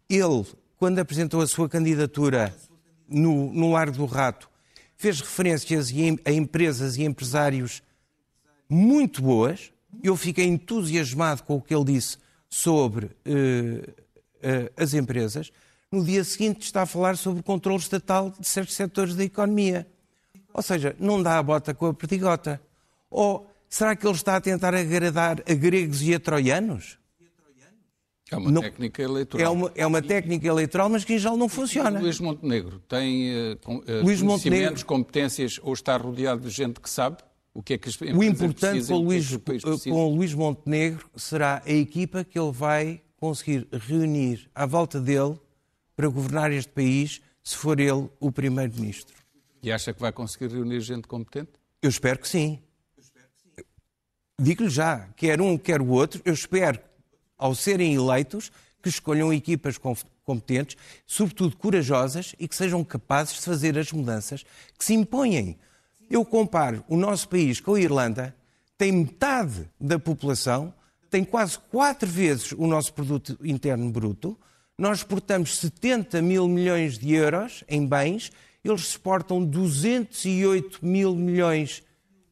Ele, 0.08 0.46
quando 0.78 1.00
apresentou 1.00 1.42
a 1.42 1.46
sua 1.46 1.68
candidatura 1.68 2.56
no, 3.08 3.52
no 3.52 3.72
Largo 3.72 3.96
do 3.96 4.06
Rato, 4.06 4.48
fez 4.96 5.20
referências 5.20 5.92
a 6.24 6.32
empresas 6.32 6.96
e 6.96 7.04
empresários 7.04 7.82
muito 8.68 9.22
boas. 9.22 9.72
Eu 10.02 10.16
fiquei 10.16 10.46
entusiasmado 10.46 11.42
com 11.42 11.56
o 11.56 11.60
que 11.60 11.74
ele 11.74 11.84
disse 11.84 12.18
sobre 12.48 13.06
uh, 13.06 13.10
uh, 13.10 14.72
as 14.76 14.94
empresas. 14.94 15.52
No 15.90 16.04
dia 16.04 16.24
seguinte 16.24 16.62
está 16.62 16.82
a 16.82 16.86
falar 16.86 17.16
sobre 17.16 17.40
o 17.40 17.42
controle 17.42 17.78
estatal 17.78 18.32
de 18.38 18.46
certos 18.46 18.74
setores 18.74 19.14
da 19.14 19.24
economia. 19.24 19.86
Ou 20.52 20.62
seja, 20.62 20.96
não 20.98 21.22
dá 21.22 21.38
a 21.38 21.42
bota 21.42 21.74
com 21.74 21.86
a 21.86 21.94
perdigota. 21.94 22.60
Ou 23.10 23.48
será 23.68 23.94
que 23.94 24.06
ele 24.06 24.14
está 24.14 24.36
a 24.36 24.40
tentar 24.40 24.74
agradar 24.74 25.42
a 25.48 25.54
gregos 25.54 26.02
e 26.02 26.14
a 26.14 26.20
troianos? 26.20 26.98
É 28.30 28.36
uma 28.36 28.50
não, 28.50 28.60
técnica 28.60 29.02
eleitoral. 29.02 29.46
É 29.46 29.48
uma, 29.48 29.72
é 29.76 29.86
uma 29.86 30.02
técnica 30.02 30.46
eleitoral, 30.46 30.88
mas 30.88 31.04
que 31.04 31.14
em 31.14 31.18
geral 31.18 31.36
não 31.36 31.48
funciona. 31.48 32.00
Luís 32.00 32.18
Montenegro 32.18 32.80
tem 32.80 33.30
uh, 33.30 33.58
Luís 34.02 34.20
conhecimentos, 34.20 34.22
Montenegro, 34.22 34.86
competências 34.86 35.60
ou 35.62 35.72
está 35.72 35.96
rodeado 35.96 36.40
de 36.40 36.50
gente 36.50 36.80
que 36.80 36.90
sabe 36.90 37.18
o 37.54 37.62
que 37.62 37.74
é 37.74 37.78
que 37.78 37.88
as 37.88 37.96
O 37.98 38.22
importante 38.22 38.86
com, 38.86 38.98
Luís, 38.98 39.32
eh, 39.32 39.90
com 39.90 40.14
Luís 40.14 40.34
Montenegro 40.34 41.08
será 41.16 41.62
a 41.64 41.70
equipa 41.70 42.22
que 42.22 42.38
ele 42.38 42.52
vai 42.52 43.00
conseguir 43.16 43.66
reunir 43.72 44.50
à 44.54 44.66
volta 44.66 45.00
dele 45.00 45.38
para 45.96 46.06
governar 46.08 46.52
este 46.52 46.70
país, 46.70 47.22
se 47.42 47.56
for 47.56 47.80
ele 47.80 48.10
o 48.20 48.30
primeiro-ministro. 48.30 49.14
E 49.62 49.72
acha 49.72 49.94
que 49.94 50.00
vai 50.00 50.12
conseguir 50.12 50.48
reunir 50.48 50.80
gente 50.80 51.08
competente? 51.08 51.52
Eu 51.80 51.88
espero 51.88 52.18
que 52.18 52.28
sim. 52.28 52.58
Digo-lhe 54.38 54.68
já, 54.68 55.08
quer 55.16 55.40
um, 55.40 55.56
quer 55.56 55.80
o 55.80 55.88
outro, 55.88 56.20
eu 56.26 56.34
espero, 56.34 56.78
ao 57.36 57.54
serem 57.54 57.94
eleitos, 57.94 58.50
que 58.82 58.88
escolham 58.88 59.32
equipas 59.32 59.76
competentes, 60.24 60.76
sobretudo 61.06 61.56
corajosas 61.56 62.34
e 62.38 62.46
que 62.46 62.54
sejam 62.54 62.84
capazes 62.84 63.34
de 63.34 63.40
fazer 63.40 63.76
as 63.78 63.90
mudanças 63.90 64.44
que 64.78 64.84
se 64.84 64.94
impõem. 64.94 65.58
Eu 66.08 66.24
comparo 66.24 66.84
o 66.88 66.96
nosso 66.96 67.28
país 67.28 67.60
com 67.60 67.74
a 67.74 67.80
Irlanda, 67.80 68.34
tem 68.78 68.92
metade 68.92 69.68
da 69.80 69.98
população, 69.98 70.72
tem 71.10 71.24
quase 71.24 71.58
quatro 71.70 72.08
vezes 72.08 72.52
o 72.52 72.66
nosso 72.66 72.92
produto 72.92 73.38
interno 73.42 73.90
bruto, 73.90 74.38
nós 74.78 74.98
exportamos 74.98 75.56
70 75.58 76.20
mil 76.20 76.46
milhões 76.46 76.98
de 76.98 77.14
euros 77.14 77.64
em 77.68 77.86
bens 77.86 78.30
eles 78.68 78.88
exportam 78.88 79.44
208 79.44 80.84
mil 80.84 81.14
milhões 81.14 81.82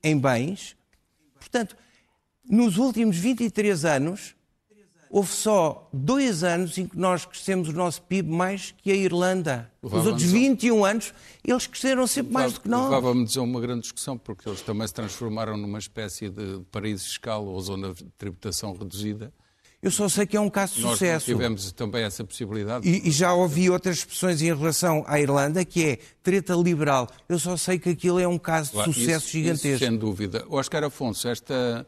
em 0.02 0.18
bens. 0.18 0.76
Portanto, 1.38 1.76
nos 2.48 2.76
últimos 2.76 3.16
23 3.16 3.84
anos, 3.84 4.34
houve 5.14 5.31
só 5.31 5.88
dois 5.92 6.42
anos 6.42 6.77
em 6.77 6.88
que 6.88 6.98
nós 6.98 7.24
crescemos 7.24 7.68
o 7.68 7.72
nosso 7.72 8.03
PIB 8.03 8.29
mais 8.29 8.74
que 8.83 8.90
a 8.90 8.96
Irlanda. 8.96 9.70
Os 9.81 10.07
outros 10.07 10.24
21 10.24 10.85
anos, 10.85 11.14
eles 11.44 11.68
cresceram 11.68 12.05
sempre 12.05 12.33
mais 12.33 12.55
do 12.55 12.61
que 12.61 12.68
nós. 12.68 12.90
Levava-me 12.90 13.24
dizer 13.24 13.38
uma 13.38 13.61
grande 13.61 13.83
discussão, 13.83 14.18
porque 14.18 14.48
eles 14.48 14.61
também 14.62 14.85
se 14.88 14.92
transformaram 14.92 15.57
numa 15.57 15.79
espécie 15.79 16.29
de 16.29 16.62
paraíso 16.72 17.05
fiscal 17.05 17.46
ou 17.46 17.61
zona 17.61 17.94
de 17.94 18.05
tributação 18.18 18.72
reduzida 18.72 19.33
eu 19.85 19.90
só 19.90 20.09
sei 20.09 20.24
que 20.24 20.35
é 20.35 20.40
um 20.40 20.48
caso 20.48 20.77
de 20.77 20.81
Nós 20.81 20.92
sucesso. 20.92 21.31
Nós 21.31 21.37
tivemos 21.38 21.72
também 21.72 22.05
essa 22.05 22.24
possibilidade. 22.24 22.88
E, 22.88 23.07
e, 23.07 23.11
já 23.11 23.35
ouvi 23.35 23.68
outras 23.68 23.98
expressões 23.98 24.40
em 24.40 24.46
relação 24.46 25.05
à 25.07 25.20
Irlanda, 25.20 25.62
que 25.62 25.85
é 25.85 25.98
treta 26.22 26.55
liberal. 26.55 27.07
Eu 27.29 27.38
só 27.38 27.55
sei 27.55 27.79
que 27.79 27.90
aquilo 27.90 28.18
é 28.18 28.27
um 28.27 28.38
caso 28.38 28.70
de 28.70 28.77
claro, 28.77 28.92
sucesso 28.94 29.27
isso, 29.27 29.33
gigantesco. 29.33 29.68
Isso, 29.68 29.85
sem 29.85 29.94
dúvida. 29.94 30.46
Oscar 30.48 30.85
Afonso, 30.85 31.29
esta, 31.29 31.87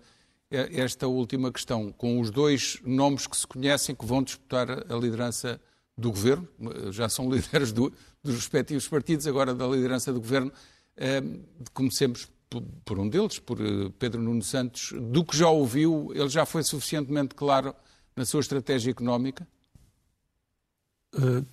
esta 0.51 1.07
última 1.07 1.51
questão, 1.51 1.91
com 1.93 2.21
os 2.21 2.31
dois 2.31 2.79
nomes 2.85 3.27
que 3.27 3.37
se 3.37 3.47
conhecem 3.47 3.95
que 3.95 4.07
vão 4.07 4.23
disputar 4.23 4.71
a 4.71 4.97
liderança 4.97 5.61
do 5.97 6.11
governo, 6.11 6.49
já 6.91 7.09
são 7.09 7.29
líderes 7.33 7.73
do, 7.73 7.93
dos 8.23 8.37
respectivos 8.37 8.87
partidos, 8.87 9.27
agora 9.27 9.55
da 9.55 9.67
liderança 9.67 10.13
do 10.13 10.21
governo, 10.21 10.53
eh, 10.97 11.23
comecemos 11.75 12.29
por 12.85 12.99
um 12.99 13.09
deles, 13.09 13.39
por 13.39 13.61
eh, 13.61 13.91
Pedro 13.99 14.23
Nuno 14.23 14.43
Santos, 14.43 14.93
do 14.93 15.25
que 15.25 15.37
já 15.37 15.49
ouviu, 15.49 16.13
ele 16.15 16.29
já 16.29 16.47
foi 16.47 16.63
suficientemente 16.63 17.35
claro 17.35 17.75
na 18.15 18.25
sua 18.25 18.41
estratégia 18.41 18.91
económica? 18.91 19.47
Uh, 21.15 21.45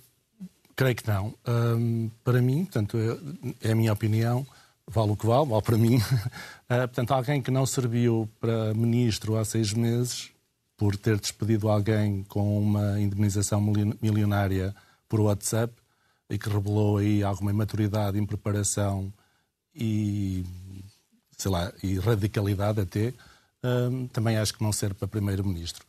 creio 0.74 0.94
que 0.94 1.06
não. 1.06 1.28
Uh, 1.28 2.10
para 2.22 2.40
mim, 2.40 2.64
portanto, 2.64 2.96
é, 2.96 3.68
é, 3.68 3.72
a 3.72 3.74
minha 3.74 3.92
opinião, 3.92 4.46
vale 4.90 5.12
o 5.12 5.16
que 5.16 5.26
vale, 5.26 5.48
vale 5.48 5.62
para 5.62 5.76
mim. 5.78 5.96
Uh, 5.96 6.00
portanto, 6.88 7.12
alguém 7.12 7.42
que 7.42 7.50
não 7.50 7.66
serviu 7.66 8.28
para 8.40 8.74
ministro 8.74 9.36
há 9.36 9.44
seis 9.44 9.72
meses, 9.72 10.30
por 10.76 10.96
ter 10.96 11.18
despedido 11.18 11.68
alguém 11.68 12.24
com 12.24 12.58
uma 12.58 13.00
indemnização 13.00 13.60
milionária 14.02 14.74
por 15.08 15.20
WhatsApp 15.20 15.72
e 16.28 16.36
que 16.36 16.48
revelou 16.48 16.98
aí 16.98 17.22
alguma 17.22 17.50
imaturidade, 17.50 18.18
impreparação 18.18 19.12
e, 19.74 20.44
sei 21.38 21.50
lá, 21.50 21.72
e 21.82 21.96
radicalidade 21.98 22.80
até, 22.80 23.14
também 24.12 24.36
acho 24.36 24.54
que 24.54 24.62
não 24.64 24.72
serve 24.72 24.94
para 24.96 25.06
primeiro-ministro 25.06 25.86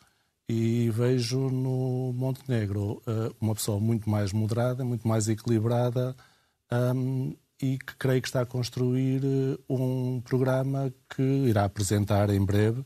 e 0.47 0.89
vejo 0.91 1.49
no 1.49 2.13
Montenegro 2.13 3.01
uh, 3.07 3.35
uma 3.41 3.55
pessoa 3.55 3.79
muito 3.79 4.09
mais 4.09 4.31
moderada, 4.31 4.85
muito 4.85 5.07
mais 5.07 5.27
equilibrada 5.27 6.15
um, 6.71 7.35
e 7.61 7.77
que 7.77 7.95
creio 7.97 8.21
que 8.21 8.27
está 8.27 8.41
a 8.41 8.45
construir 8.45 9.21
uh, 9.23 9.59
um 9.69 10.21
programa 10.21 10.93
que 11.15 11.21
irá 11.21 11.65
apresentar 11.65 12.29
em 12.29 12.43
breve, 12.43 12.83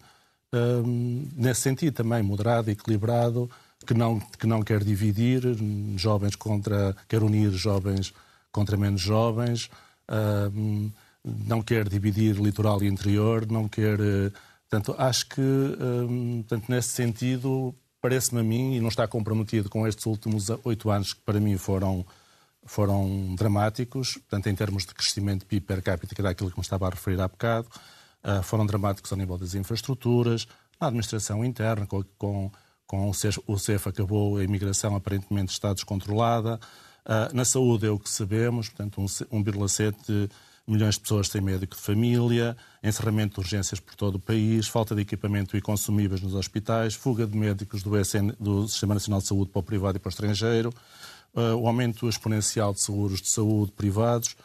um, 0.54 1.28
nesse 1.36 1.62
sentido 1.62 1.94
também 1.94 2.24
moderado, 2.24 2.70
equilibrado, 2.70 3.50
que 3.86 3.94
não, 3.94 4.20
que 4.20 4.48
não 4.48 4.62
quer 4.62 4.84
dividir 4.84 5.42
jovens 5.96 6.36
contra. 6.36 6.96
quer 7.08 7.24
unir 7.24 7.52
jovens 7.52 8.14
contra 8.52 8.76
menos 8.76 9.02
jovens, 9.02 9.70
uh, 10.10 10.92
não 11.24 11.62
quer 11.62 11.88
dividir 11.88 12.36
litoral 12.36 12.82
e 12.84 12.88
interior, 12.88 13.46
não 13.50 13.68
quer. 13.68 14.00
Uh, 14.00 14.32
portanto, 14.70 14.96
acho 14.98 15.28
que, 15.30 15.42
um, 15.42 16.44
portanto, 16.48 16.70
nesse 16.70 16.90
sentido, 16.90 17.74
parece-me 18.02 18.42
a 18.42 18.44
mim, 18.44 18.76
e 18.76 18.80
não 18.80 18.90
está 18.90 19.08
comprometido 19.08 19.70
com 19.70 19.88
estes 19.88 20.06
últimos 20.06 20.50
oito 20.64 20.90
anos 20.90 21.14
que 21.14 21.22
para 21.22 21.40
mim 21.40 21.58
foram, 21.58 22.06
foram 22.66 23.36
dramáticos, 23.36 24.14
portanto, 24.14 24.48
em 24.48 24.56
termos 24.56 24.86
de 24.86 24.94
crescimento 24.94 25.42
de 25.42 25.46
PIB 25.46 25.66
per 25.66 25.82
capita, 25.82 26.14
que 26.14 26.22
era 26.22 26.30
aquilo 26.30 26.52
que 26.52 26.58
me 26.58 26.64
estava 26.64 26.88
a 26.88 26.90
referir 26.90 27.20
há 27.20 27.28
bocado, 27.28 27.68
uh, 28.24 28.44
foram 28.44 28.66
dramáticos 28.66 29.12
ao 29.12 29.18
nível 29.18 29.38
das 29.38 29.56
infraestruturas, 29.56 30.48
na 30.80 30.88
administração 30.88 31.44
interna, 31.44 31.86
com, 31.86 32.04
com, 32.18 32.52
com 32.88 33.10
o 33.10 33.60
CEF 33.60 33.90
acabou, 33.90 34.38
a 34.38 34.44
imigração 34.44 34.96
aparentemente 34.96 35.52
está 35.52 35.74
descontrolada. 35.74 36.60
Uh, 37.06 37.36
na 37.36 37.44
saúde 37.44 37.86
é 37.86 37.90
o 37.90 38.00
que 38.00 38.10
sabemos, 38.10 38.70
portanto, 38.70 39.02
1,7 39.02 40.30
milhões 40.70 40.96
de 40.96 41.02
pessoas 41.02 41.28
têm 41.28 41.42
médico 41.42 41.76
de 41.76 41.82
família, 41.82 42.56
encerramento 42.84 43.36
de 43.36 43.40
urgências 43.40 43.80
por 43.80 43.96
todo 43.96 44.16
o 44.16 44.20
país, 44.20 44.68
falta 44.68 44.94
de 44.94 45.02
equipamento 45.02 45.58
e 45.58 45.62
consumíveis 45.62 46.22
nos 46.22 46.36
hospitais, 46.36 46.94
fuga 46.94 47.26
de 47.26 47.36
médicos 47.36 47.82
do, 47.82 47.98
SN, 47.98 48.34
do 48.40 48.68
Sistema 48.68 48.94
Nacional 48.94 49.20
de 49.20 49.28
Saúde 49.28 49.50
para 49.52 49.60
o 49.60 49.64
privado 49.64 49.98
e 49.98 50.00
para 50.00 50.10
o 50.10 50.12
estrangeiro, 50.12 50.72
o 51.34 51.68
aumento 51.68 52.10
exponencial 52.10 52.74
de 52.74 52.82
seguros 52.82 53.22
de 53.22 53.30
saúde 53.30 53.72
privados. 53.72 54.36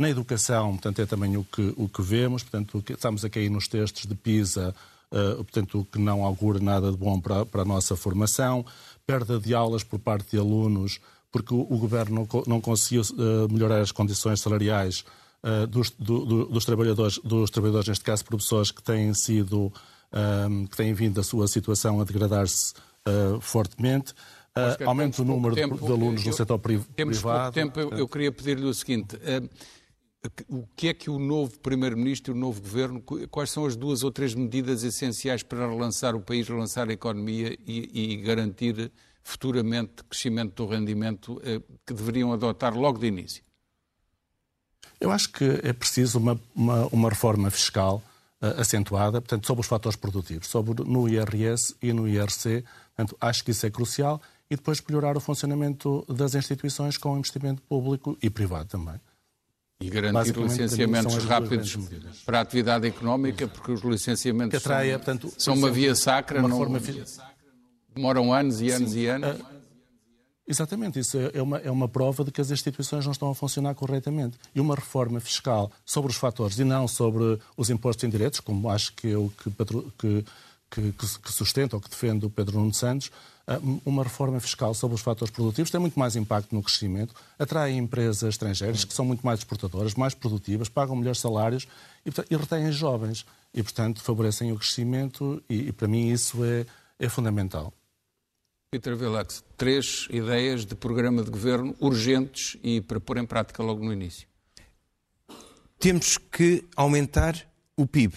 Na 0.00 0.08
educação, 0.08 0.72
portanto, 0.72 1.02
é 1.02 1.04
também 1.04 1.36
o 1.36 1.44
que, 1.44 1.74
o 1.76 1.86
que 1.86 2.00
vemos, 2.00 2.42
portanto, 2.42 2.82
estamos 2.88 3.22
a 3.22 3.28
cair 3.28 3.50
nos 3.50 3.68
textos 3.68 4.06
de 4.06 4.14
PISA, 4.14 4.74
uh, 5.12 5.44
portanto, 5.44 5.80
o 5.80 5.84
que 5.84 5.98
não 5.98 6.24
augura 6.24 6.58
nada 6.58 6.90
de 6.90 6.96
bom 6.96 7.20
para, 7.20 7.44
para 7.44 7.60
a 7.60 7.64
nossa 7.66 7.94
formação, 7.94 8.64
perda 9.06 9.38
de 9.38 9.54
aulas 9.54 9.84
por 9.84 9.98
parte 9.98 10.30
de 10.30 10.38
alunos, 10.38 11.00
porque 11.30 11.52
o, 11.52 11.60
o 11.60 11.76
governo 11.76 12.26
não, 12.32 12.42
não 12.46 12.60
conseguiu 12.62 13.02
uh, 13.02 13.52
melhorar 13.52 13.82
as 13.82 13.92
condições 13.92 14.40
salariais 14.40 15.04
dos, 15.70 15.88
do, 15.98 16.26
do, 16.26 16.46
dos, 16.46 16.66
trabalhadores, 16.66 17.18
dos 17.18 17.50
trabalhadores, 17.50 17.88
neste 17.88 18.04
caso 18.04 18.22
professores, 18.24 18.70
que 18.70 18.82
têm 18.82 19.14
sido, 19.14 19.72
que 20.70 20.76
têm 20.76 20.92
vindo 20.92 21.18
a 21.18 21.24
sua 21.24 21.48
situação 21.48 21.98
a 21.98 22.04
degradar-se 22.04 22.74
fortemente. 23.40 24.12
Uh, 24.56 24.88
aumenta 24.88 25.22
o 25.22 25.24
número 25.24 25.54
tempo, 25.54 25.76
de, 25.76 25.84
alunos 25.86 26.22
eu, 26.22 26.30
no 26.30 26.36
setor 26.36 26.58
privado. 26.58 26.88
Temos 26.94 27.22
pouco 27.22 27.52
tempo, 27.52 27.78
eu, 27.78 27.90
eu 27.90 28.08
queria 28.08 28.32
pedir-lhe 28.32 28.66
o 28.66 28.74
seguinte. 28.74 29.16
O 30.48 30.66
que 30.76 30.88
é 30.88 30.94
que 30.94 31.08
o 31.08 31.18
novo 31.18 31.58
Primeiro-Ministro 31.60 32.34
e 32.34 32.36
o 32.36 32.38
novo 32.38 32.60
Governo, 32.60 33.00
quais 33.30 33.50
são 33.50 33.64
as 33.64 33.74
duas 33.74 34.02
ou 34.02 34.10
três 34.10 34.34
medidas 34.34 34.82
essenciais 34.82 35.42
para 35.42 35.66
relançar 35.66 36.14
o 36.14 36.20
país, 36.20 36.46
relançar 36.46 36.90
a 36.90 36.92
economia 36.92 37.56
e, 37.66 38.12
e 38.12 38.16
garantir 38.16 38.92
futuramente 39.22 40.04
crescimento 40.08 40.54
do 40.54 40.66
rendimento 40.66 41.40
que 41.86 41.94
deveriam 41.94 42.32
adotar 42.32 42.76
logo 42.76 42.98
de 42.98 43.06
início? 43.06 43.42
Eu 45.00 45.10
acho 45.10 45.32
que 45.32 45.44
é 45.62 45.72
preciso 45.72 46.18
uma, 46.18 46.38
uma, 46.54 46.86
uma 46.88 47.08
reforma 47.08 47.50
fiscal 47.50 48.02
uh, 48.42 48.60
acentuada, 48.60 49.20
portanto, 49.20 49.46
sobre 49.46 49.62
os 49.62 49.66
fatores 49.66 49.96
produtivos, 49.96 50.46
sobre 50.46 50.84
no 50.84 51.08
IRS 51.08 51.74
e 51.80 51.92
no 51.92 52.06
IRC. 52.06 52.62
Portanto, 52.94 53.16
acho 53.18 53.42
que 53.42 53.50
isso 53.50 53.64
é 53.64 53.70
crucial. 53.70 54.20
E 54.50 54.56
depois 54.56 54.82
melhorar 54.86 55.16
o 55.16 55.20
funcionamento 55.20 56.04
das 56.08 56.34
instituições 56.34 56.96
com 56.96 57.16
investimento 57.16 57.62
público 57.62 58.18
e 58.20 58.28
privado 58.28 58.68
também. 58.68 59.00
E 59.80 59.88
garantir 59.88 60.36
licenciamentos 60.36 61.16
rápidos 61.24 61.78
para 62.26 62.38
a 62.38 62.42
atividade 62.42 62.86
económica, 62.86 63.48
porque 63.48 63.72
os 63.72 63.80
licenciamentos 63.82 64.60
atraia, 64.60 64.92
são, 64.92 64.98
portanto, 64.98 65.34
são 65.38 65.54
uma 65.54 65.70
via 65.70 65.94
sacra, 65.94 66.42
não, 66.42 66.48
demoram 67.94 68.32
anos 68.32 68.60
e 68.60 68.70
anos 68.70 68.90
Sim. 68.90 68.98
e 68.98 69.06
anos. 69.06 69.40
Uh, 69.40 69.60
Exatamente, 70.50 70.98
isso 70.98 71.16
é, 71.16 71.30
é 71.34 71.42
uma, 71.42 71.58
é 71.58 71.70
uma 71.70 71.88
prova 71.88 72.24
de 72.24 72.32
que 72.32 72.40
as 72.40 72.50
instituições 72.50 73.04
não 73.04 73.12
estão 73.12 73.30
a 73.30 73.34
funcionar 73.36 73.72
corretamente. 73.76 74.36
E 74.52 74.60
uma 74.60 74.74
reforma 74.74 75.20
fiscal 75.20 75.70
sobre 75.84 76.10
os 76.10 76.16
fatores 76.16 76.58
e 76.58 76.64
não 76.64 76.88
sobre 76.88 77.38
os 77.56 77.70
impostos 77.70 78.02
indiretos, 78.02 78.40
como 78.40 78.68
acho 78.68 78.92
que 78.94 79.12
é 79.12 79.16
o 79.16 79.30
que, 79.30 79.50
que, 79.96 80.24
que, 80.70 80.92
que 80.92 81.32
sustenta 81.32 81.76
ou 81.76 81.82
que 81.82 81.90
defende 81.90 82.24
o 82.24 82.30
Pedro 82.30 82.58
Nuno 82.58 82.72
Santos, 82.72 83.10
ah, 83.46 83.58
uma 83.84 84.04
reforma 84.04 84.38
fiscal 84.38 84.72
sobre 84.72 84.94
os 84.94 85.00
fatores 85.00 85.34
produtivos 85.34 85.70
tem 85.70 85.80
muito 85.80 85.98
mais 85.98 86.14
impacto 86.14 86.54
no 86.54 86.62
crescimento, 86.62 87.14
atrai 87.36 87.72
empresas 87.72 88.22
estrangeiras 88.22 88.84
que 88.84 88.94
são 88.94 89.04
muito 89.04 89.26
mais 89.26 89.40
exportadoras, 89.40 89.94
mais 89.94 90.14
produtivas, 90.14 90.68
pagam 90.68 90.94
melhores 90.94 91.18
salários 91.18 91.66
e, 92.06 92.10
e 92.32 92.36
retêm 92.36 92.70
jovens. 92.70 93.26
E, 93.52 93.62
portanto, 93.64 94.00
favorecem 94.00 94.52
o 94.52 94.56
crescimento 94.56 95.42
e, 95.50 95.68
e 95.68 95.72
para 95.72 95.88
mim, 95.88 96.10
isso 96.10 96.44
é, 96.44 96.64
é 97.00 97.08
fundamental. 97.08 97.72
Peter 98.70 98.96
Villax, 98.96 99.42
três 99.56 100.06
ideias 100.10 100.64
de 100.64 100.76
programa 100.76 101.24
de 101.24 101.30
governo 101.32 101.74
urgentes 101.80 102.56
e 102.62 102.80
para 102.80 103.00
pôr 103.00 103.16
em 103.18 103.26
prática 103.26 103.64
logo 103.64 103.84
no 103.84 103.92
início. 103.92 104.28
Temos 105.80 106.16
que 106.16 106.64
aumentar 106.76 107.34
o 107.76 107.84
PIB. 107.84 108.14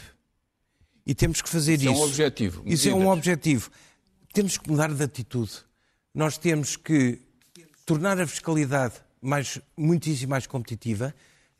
E 1.05 1.13
temos 1.13 1.41
que 1.41 1.49
fazer 1.49 1.81
isso. 1.81 1.91
Isso 1.91 1.91
é 1.91 1.95
um 1.95 2.03
objetivo. 2.03 2.63
Isso 2.65 2.89
é 2.89 2.93
um 2.93 3.09
objetivo. 3.09 3.71
Temos 4.33 4.57
que 4.57 4.69
mudar 4.69 4.93
de 4.93 5.03
atitude. 5.03 5.51
Nós 6.13 6.37
temos 6.37 6.75
que 6.75 7.19
tornar 7.85 8.19
a 8.19 8.27
fiscalidade 8.27 8.95
mais, 9.21 9.59
muitíssimo 9.75 10.31
mais 10.31 10.47
competitiva. 10.47 11.13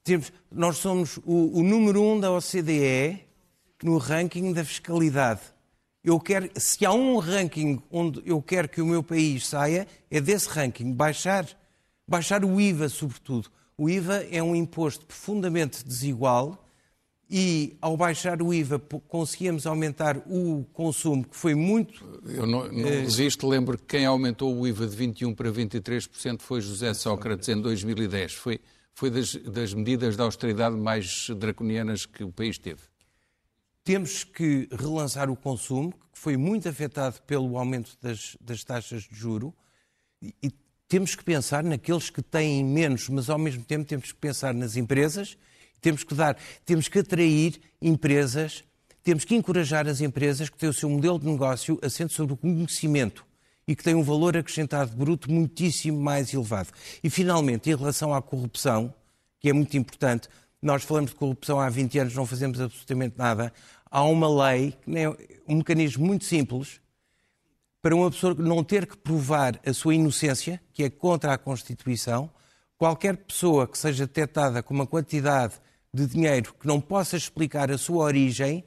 Temos, 0.03 0.32
nós 0.51 0.77
somos 0.77 1.17
o, 1.25 1.60
o 1.60 1.63
número 1.63 2.01
um 2.01 2.19
da 2.19 2.32
OCDE 2.32 3.19
no 3.84 3.97
ranking 3.97 4.53
da 4.53 4.63
fiscalidade 4.63 5.41
eu 6.03 6.19
quero, 6.19 6.49
se 6.58 6.86
há 6.86 6.91
um 6.91 7.17
ranking 7.17 7.82
onde 7.89 8.21
eu 8.25 8.41
quero 8.41 8.67
que 8.67 8.82
o 8.82 8.86
meu 8.86 9.01
país 9.01 9.47
saia, 9.47 9.88
é 10.12 10.19
desse 10.19 10.49
ranking, 10.49 10.91
baixar, 10.91 11.47
baixar 12.06 12.43
o 12.43 12.60
IVA, 12.60 12.89
sobretudo. 12.89 13.49
O 13.77 13.89
IVA 13.89 14.27
é 14.29 14.43
um 14.43 14.53
imposto 14.53 15.06
profundamente 15.06 15.84
desigual 15.86 16.62
e, 17.29 17.77
ao 17.81 17.97
baixar 17.97 18.41
o 18.41 18.53
IVA, 18.53 18.79
conseguimos 19.07 19.65
aumentar 19.65 20.17
o 20.27 20.65
consumo, 20.73 21.23
que 21.23 21.36
foi 21.36 21.55
muito. 21.55 22.03
Eu 22.25 22.45
não, 22.45 22.67
não 22.71 22.88
eh, 22.88 23.01
resisto, 23.01 23.47
lembro 23.47 23.77
que 23.77 23.86
quem 23.86 24.05
aumentou 24.05 24.55
o 24.55 24.67
IVA 24.67 24.86
de 24.86 24.95
21% 24.95 25.36
para 25.36 25.51
23% 25.51 26.41
foi 26.41 26.62
José 26.62 26.93
Sócrates 26.93 27.49
em 27.49 27.59
2010. 27.59 28.33
Foi, 28.33 28.59
foi 28.93 29.09
das, 29.09 29.36
das 29.36 29.73
medidas 29.73 30.15
de 30.15 30.21
austeridade 30.21 30.75
mais 30.75 31.29
draconianas 31.38 32.05
que 32.05 32.23
o 32.23 32.31
país 32.31 32.57
teve. 32.57 32.81
Temos 33.83 34.23
que 34.23 34.67
relançar 34.71 35.29
o 35.29 35.36
consumo, 35.36 35.91
que 35.91 36.19
foi 36.19 36.38
muito 36.38 36.69
afetado 36.69 37.21
pelo 37.23 37.57
aumento 37.57 37.97
das, 38.01 38.38
das 38.39 38.63
taxas 38.63 39.03
de 39.03 39.15
juro, 39.15 39.53
e 40.21 40.51
temos 40.88 41.15
que 41.15 41.23
pensar 41.23 41.63
naqueles 41.63 42.09
que 42.12 42.21
têm 42.21 42.63
menos, 42.63 43.09
mas 43.09 43.29
ao 43.29 43.39
mesmo 43.39 43.63
tempo 43.63 43.86
temos 43.86 44.12
que 44.12 44.19
pensar 44.19 44.53
nas 44.53 44.77
empresas, 44.77 45.38
temos 45.84 46.04
que 46.04 46.15
dar, 46.15 46.38
temos 46.65 46.88
que 46.88 47.00
atrair 47.00 47.60
empresas, 47.82 48.63
temos 49.04 49.26
que 49.26 49.36
encorajar 49.36 49.86
as 49.88 50.00
empresas 50.00 50.50
que 50.50 50.58
têm 50.58 50.69
o 50.69 50.74
seu 50.74 50.89
modelo 50.89 51.19
de 51.19 51.28
negócio 51.28 51.78
assente 51.84 52.13
sobre 52.13 52.34
o 52.34 52.38
conhecimento 52.38 53.26
e 53.67 53.76
que 53.76 53.84
têm 53.84 53.93
um 53.93 54.02
valor 54.02 54.36
acrescentado 54.36 54.96
bruto 54.96 55.30
muitíssimo 55.30 56.02
mais 56.02 56.34
elevado. 56.34 56.69
E 57.04 57.10
finalmente, 57.10 57.69
em 57.69 57.76
relação 57.76 58.13
à 58.13 58.22
corrupção, 58.22 58.93
que 59.39 59.50
é 59.50 59.54
muito 59.54 59.76
importante, 59.76 60.30
nós 60.62 60.84
falamos 60.84 61.12
de 61.12 61.17
corrupção 61.17 61.60
há 61.60 61.69
20 61.69 62.00
anos, 62.00 62.15
não 62.15 62.26
fazemos 62.26 62.62
absolutamente 62.62 63.17
nada. 63.17 63.54
Há 63.91 64.04
uma 64.04 64.50
lei, 64.50 64.74
um 65.48 65.58
mecanismo 65.58 66.06
muito 66.06 66.24
simples, 66.24 66.80
para 67.82 67.93
uma 67.93 68.10
pessoa 68.10 68.34
não 68.34 68.63
ter 68.63 68.88
que 68.88 68.96
provar 68.96 69.60
a 69.65 69.74
sua 69.74 69.93
inocência, 69.93 70.62
que 70.72 70.84
é 70.84 70.89
contra 70.89 71.34
a 71.34 71.38
Constituição. 71.38 72.30
Qualquer 72.78 73.17
pessoa 73.17 73.67
que 73.67 73.78
seja 73.78 74.08
detectada 74.08 74.63
com 74.63 74.74
uma 74.74 74.88
quantidade 74.88 75.56
de 75.93 76.08
dinheiro 76.08 76.53
que 76.60 76.67
não 76.67 76.82
possa 76.82 77.15
explicar 77.15 77.71
a 77.71 77.77
sua 77.77 78.06
origem, 78.06 78.63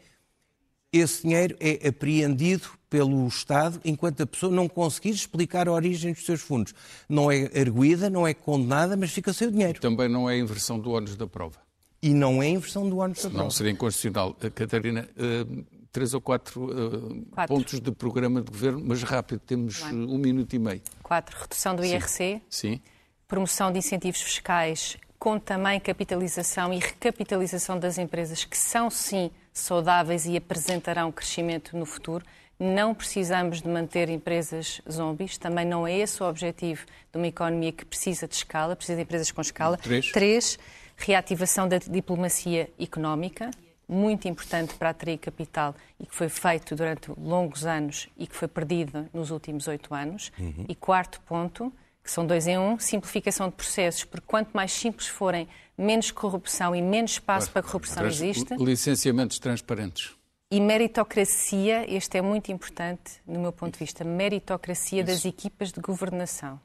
esse 0.92 1.22
dinheiro 1.22 1.56
é 1.58 1.88
apreendido 1.88 2.68
pelo 2.88 3.26
Estado 3.26 3.80
enquanto 3.84 4.22
a 4.22 4.26
pessoa 4.26 4.52
não 4.52 4.68
conseguir 4.68 5.10
explicar 5.10 5.68
a 5.68 5.72
origem 5.72 6.12
dos 6.12 6.24
seus 6.24 6.40
fundos. 6.40 6.72
Não 7.08 7.30
é 7.30 7.50
arguída, 7.58 8.08
não 8.08 8.26
é 8.26 8.32
condenada, 8.32 8.96
mas 8.96 9.10
fica 9.10 9.32
sem 9.32 9.48
o 9.48 9.50
dinheiro. 9.50 9.80
Também 9.80 10.08
não 10.08 10.30
é 10.30 10.38
inversão 10.38 10.78
do 10.78 10.92
ónus 10.92 11.16
da 11.16 11.26
prova 11.26 11.66
e 12.02 12.14
não 12.14 12.42
é 12.42 12.48
inversão 12.48 12.88
do 12.88 12.98
ônus 12.98 13.24
da 13.24 13.30
Não 13.30 13.50
seria 13.50 13.72
inconstitucional. 13.72 14.36
Eh, 14.40 14.50
Catarina, 14.50 15.08
uh, 15.16 15.64
três 15.90 16.14
ou 16.14 16.20
quatro, 16.20 16.64
uh, 16.64 17.26
quatro, 17.32 17.54
pontos 17.54 17.80
de 17.80 17.90
programa 17.90 18.40
de 18.40 18.50
governo, 18.50 18.82
mas 18.84 19.02
rápido, 19.02 19.40
temos 19.40 19.82
um 19.82 20.18
minuto 20.18 20.54
e 20.54 20.58
meio. 20.58 20.82
Quatro, 21.02 21.36
redução 21.40 21.74
do 21.74 21.84
IRC. 21.84 22.08
Sim. 22.08 22.40
Sim. 22.48 22.80
Promoção 23.26 23.72
de 23.72 23.78
incentivos 23.78 24.20
fiscais 24.20 24.96
com 25.26 25.40
também 25.40 25.80
capitalização 25.80 26.72
e 26.72 26.78
recapitalização 26.78 27.80
das 27.80 27.98
empresas 27.98 28.44
que 28.44 28.56
são, 28.56 28.88
sim, 28.88 29.28
saudáveis 29.52 30.24
e 30.24 30.36
apresentarão 30.36 31.10
crescimento 31.10 31.76
no 31.76 31.84
futuro. 31.84 32.24
Não 32.56 32.94
precisamos 32.94 33.60
de 33.60 33.68
manter 33.68 34.08
empresas 34.08 34.80
zombies, 34.88 35.36
também 35.36 35.64
não 35.64 35.84
é 35.84 35.98
esse 35.98 36.22
o 36.22 36.28
objetivo 36.28 36.86
de 37.10 37.18
uma 37.18 37.26
economia 37.26 37.72
que 37.72 37.84
precisa 37.84 38.28
de 38.28 38.36
escala, 38.36 38.76
precisa 38.76 38.94
de 38.94 39.02
empresas 39.02 39.32
com 39.32 39.40
escala. 39.40 39.76
Três. 39.78 40.12
Três 40.12 40.58
reativação 40.96 41.66
da 41.66 41.78
diplomacia 41.78 42.70
económica 42.78 43.50
muito 43.88 44.28
importante 44.28 44.74
para 44.74 44.90
atrair 44.90 45.18
capital 45.18 45.74
e 45.98 46.06
que 46.06 46.14
foi 46.14 46.28
feito 46.28 46.76
durante 46.76 47.10
longos 47.18 47.66
anos 47.66 48.08
e 48.16 48.28
que 48.28 48.36
foi 48.36 48.46
perdido 48.46 49.08
nos 49.12 49.32
últimos 49.32 49.66
oito 49.66 49.92
anos. 49.92 50.30
Uhum. 50.38 50.66
E 50.68 50.74
quarto 50.76 51.20
ponto, 51.22 51.72
que 52.06 52.12
são 52.12 52.24
dois 52.24 52.46
em 52.46 52.56
um, 52.56 52.78
simplificação 52.78 53.48
de 53.48 53.56
processos, 53.56 54.04
porque 54.04 54.24
quanto 54.26 54.50
mais 54.54 54.70
simples 54.70 55.08
forem, 55.08 55.48
menos 55.76 56.12
corrupção 56.12 56.74
e 56.74 56.80
menos 56.80 57.12
espaço 57.12 57.50
para 57.50 57.62
corrupção 57.62 57.96
Trans 57.96 58.14
existe. 58.14 58.54
Licenciamentos 58.54 59.40
transparentes. 59.40 60.14
E 60.48 60.60
meritocracia, 60.60 61.84
este 61.92 62.18
é 62.18 62.22
muito 62.22 62.52
importante 62.52 63.20
no 63.26 63.40
meu 63.40 63.52
ponto 63.52 63.72
de 63.72 63.80
vista, 63.80 64.04
meritocracia 64.04 65.02
Isso. 65.02 65.12
das 65.12 65.24
equipas 65.24 65.72
de 65.72 65.80
governação. 65.80 66.60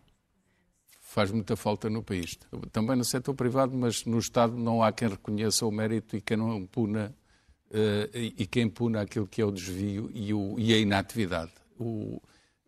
Faz 1.02 1.32
muita 1.32 1.56
falta 1.56 1.90
no 1.90 2.04
país. 2.04 2.38
Também 2.72 2.96
no 2.96 3.04
setor 3.04 3.34
privado, 3.34 3.76
mas 3.76 4.06
no 4.06 4.20
Estado 4.20 4.56
não 4.56 4.84
há 4.84 4.92
quem 4.92 5.10
reconheça 5.10 5.66
o 5.66 5.72
mérito 5.72 6.16
e 6.16 6.22
quem 6.22 6.38
não 6.38 6.68
puna, 6.68 7.14
uh, 7.72 8.16
e 8.16 8.46
quem 8.46 8.72
aquilo 9.02 9.28
que 9.28 9.42
é 9.42 9.46
o 9.46 9.52
desvio 9.52 10.12
e, 10.14 10.32
o, 10.34 10.56
e 10.60 10.72
a 10.72 10.78
inatividade. 10.78 11.52
O, 11.80 12.22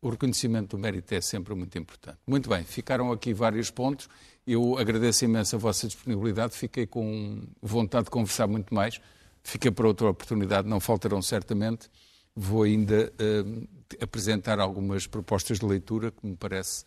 o 0.03 0.09
reconhecimento 0.09 0.75
do 0.75 0.77
mérito 0.77 1.15
é 1.15 1.21
sempre 1.21 1.55
muito 1.55 1.77
importante. 1.77 2.17
Muito 2.27 2.49
bem, 2.49 2.63
ficaram 2.63 3.11
aqui 3.11 3.33
vários 3.33 3.71
pontos. 3.71 4.09
Eu 4.45 4.77
agradeço 4.77 5.23
imenso 5.23 5.55
a 5.55 5.59
vossa 5.59 5.87
disponibilidade, 5.87 6.53
fiquei 6.53 6.85
com 6.85 7.41
vontade 7.61 8.05
de 8.05 8.11
conversar 8.11 8.45
muito 8.45 8.73
mais. 8.75 8.99
Fica 9.41 9.71
para 9.71 9.87
outra 9.87 10.09
oportunidade, 10.09 10.67
não 10.67 10.81
faltarão 10.81 11.21
certamente. 11.21 11.89
Vou 12.35 12.63
ainda 12.63 13.13
uh, 13.13 13.67
apresentar 14.01 14.59
algumas 14.59 15.07
propostas 15.07 15.59
de 15.59 15.65
leitura 15.65 16.11
que 16.11 16.27
me 16.27 16.35
parece 16.35 16.83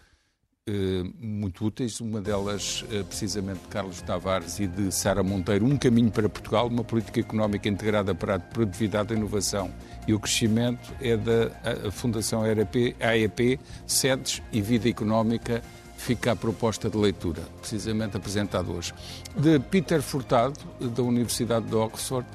muito 1.20 1.64
úteis. 1.64 2.00
Uma 2.00 2.20
delas, 2.20 2.82
uh, 2.82 3.04
precisamente, 3.04 3.60
de 3.60 3.68
Carlos 3.68 4.02
Tavares 4.02 4.58
e 4.58 4.66
de 4.66 4.90
Sara 4.90 5.22
Monteiro, 5.22 5.64
Um 5.64 5.76
Caminho 5.76 6.10
para 6.10 6.28
Portugal, 6.28 6.66
uma 6.66 6.82
política 6.82 7.20
económica 7.20 7.68
integrada 7.68 8.16
para 8.16 8.34
a 8.34 8.38
produtividade, 8.40 9.14
a 9.14 9.16
inovação 9.16 9.70
e 10.08 10.12
o 10.12 10.18
crescimento, 10.18 10.92
é 11.00 11.16
da 11.16 11.90
Fundação 11.92 12.42
AEP, 12.42 12.96
AEP 13.00 13.60
Sedes 13.86 14.42
e 14.52 14.60
Vida 14.60 14.88
Económica, 14.88 15.62
fica 15.96 16.32
a 16.32 16.36
proposta 16.36 16.90
de 16.90 16.96
leitura, 16.96 17.42
precisamente 17.60 18.16
apresentada 18.16 18.68
hoje. 18.68 18.92
De 19.36 19.60
Peter 19.60 20.02
Furtado, 20.02 20.58
da 20.80 21.02
Universidade 21.02 21.66
de 21.66 21.76
Oxford, 21.76 22.26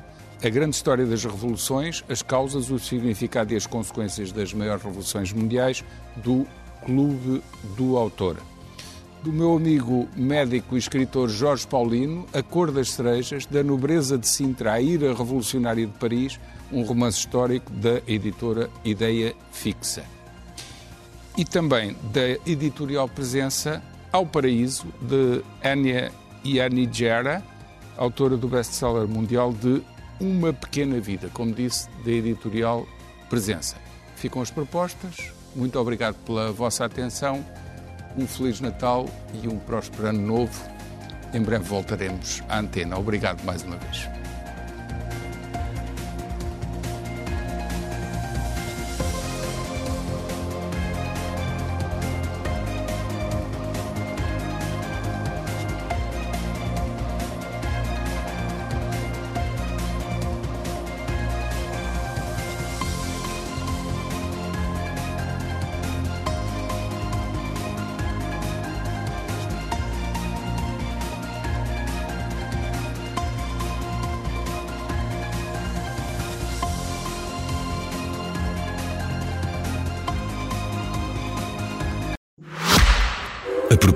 a 0.44 0.50
grande 0.50 0.76
história 0.76 1.06
das 1.06 1.24
revoluções, 1.24 2.04
as 2.10 2.22
causas, 2.22 2.72
o 2.72 2.80
significado 2.80 3.54
e 3.54 3.56
as 3.58 3.68
consequências 3.68 4.32
das 4.32 4.54
maiores 4.54 4.84
revoluções 4.84 5.32
mundiais, 5.32 5.84
do 6.16 6.48
Clube 6.86 7.42
do 7.76 7.98
Autor. 7.98 8.38
Do 9.24 9.32
meu 9.32 9.56
amigo 9.56 10.08
médico 10.16 10.76
e 10.76 10.80
escritor 10.80 11.30
Jorge 11.30 11.68
Paulino, 11.68 12.26
A 12.34 12.42
Cor 12.42 12.72
das 12.72 12.92
Cerejas, 12.92 13.46
da 13.46 13.62
Nobreza 13.62 14.18
de 14.18 14.28
Sintra 14.28 14.74
à 14.74 14.82
Ira 14.82 15.14
Revolucionária 15.14 15.86
de 15.86 15.94
Paris, 15.94 16.40
um 16.72 16.82
romance 16.82 17.20
histórico 17.20 17.72
da 17.72 18.02
editora 18.08 18.70
Ideia 18.84 19.36
Fixa. 19.52 20.04
E 21.38 21.46
também 21.46 21.96
da 22.12 22.30
editorial 22.50 23.08
Presença 23.08 23.82
ao 24.12 24.26
Paraíso, 24.26 24.88
de 25.02 25.44
Anya 25.64 26.12
Yanigera, 26.44 27.44
autora 27.96 28.36
do 28.36 28.48
best-seller 28.48 29.08
mundial 29.08 29.54
de 29.54 29.84
uma 30.20 30.52
Pequena 30.52 31.00
Vida, 31.00 31.30
como 31.32 31.54
disse, 31.54 31.88
da 32.04 32.12
editorial 32.12 32.88
Presença. 33.30 33.76
Ficam 34.16 34.42
as 34.42 34.50
propostas. 34.50 35.32
Muito 35.56 35.80
obrigado 35.80 36.16
pela 36.26 36.52
vossa 36.52 36.86
atenção. 36.86 37.44
Um 38.18 38.28
Feliz 38.28 38.60
Natal 38.60 39.08
e 39.42 39.48
um 39.48 39.58
próspero 39.58 40.08
Ano 40.08 40.22
Novo. 40.22 40.70
Em 41.34 41.42
breve 41.42 41.64
voltaremos 41.64 42.42
à 42.50 42.60
antena. 42.60 42.98
Obrigado 42.98 43.44
mais 43.44 43.64
uma 43.64 43.78
vez. 43.78 44.21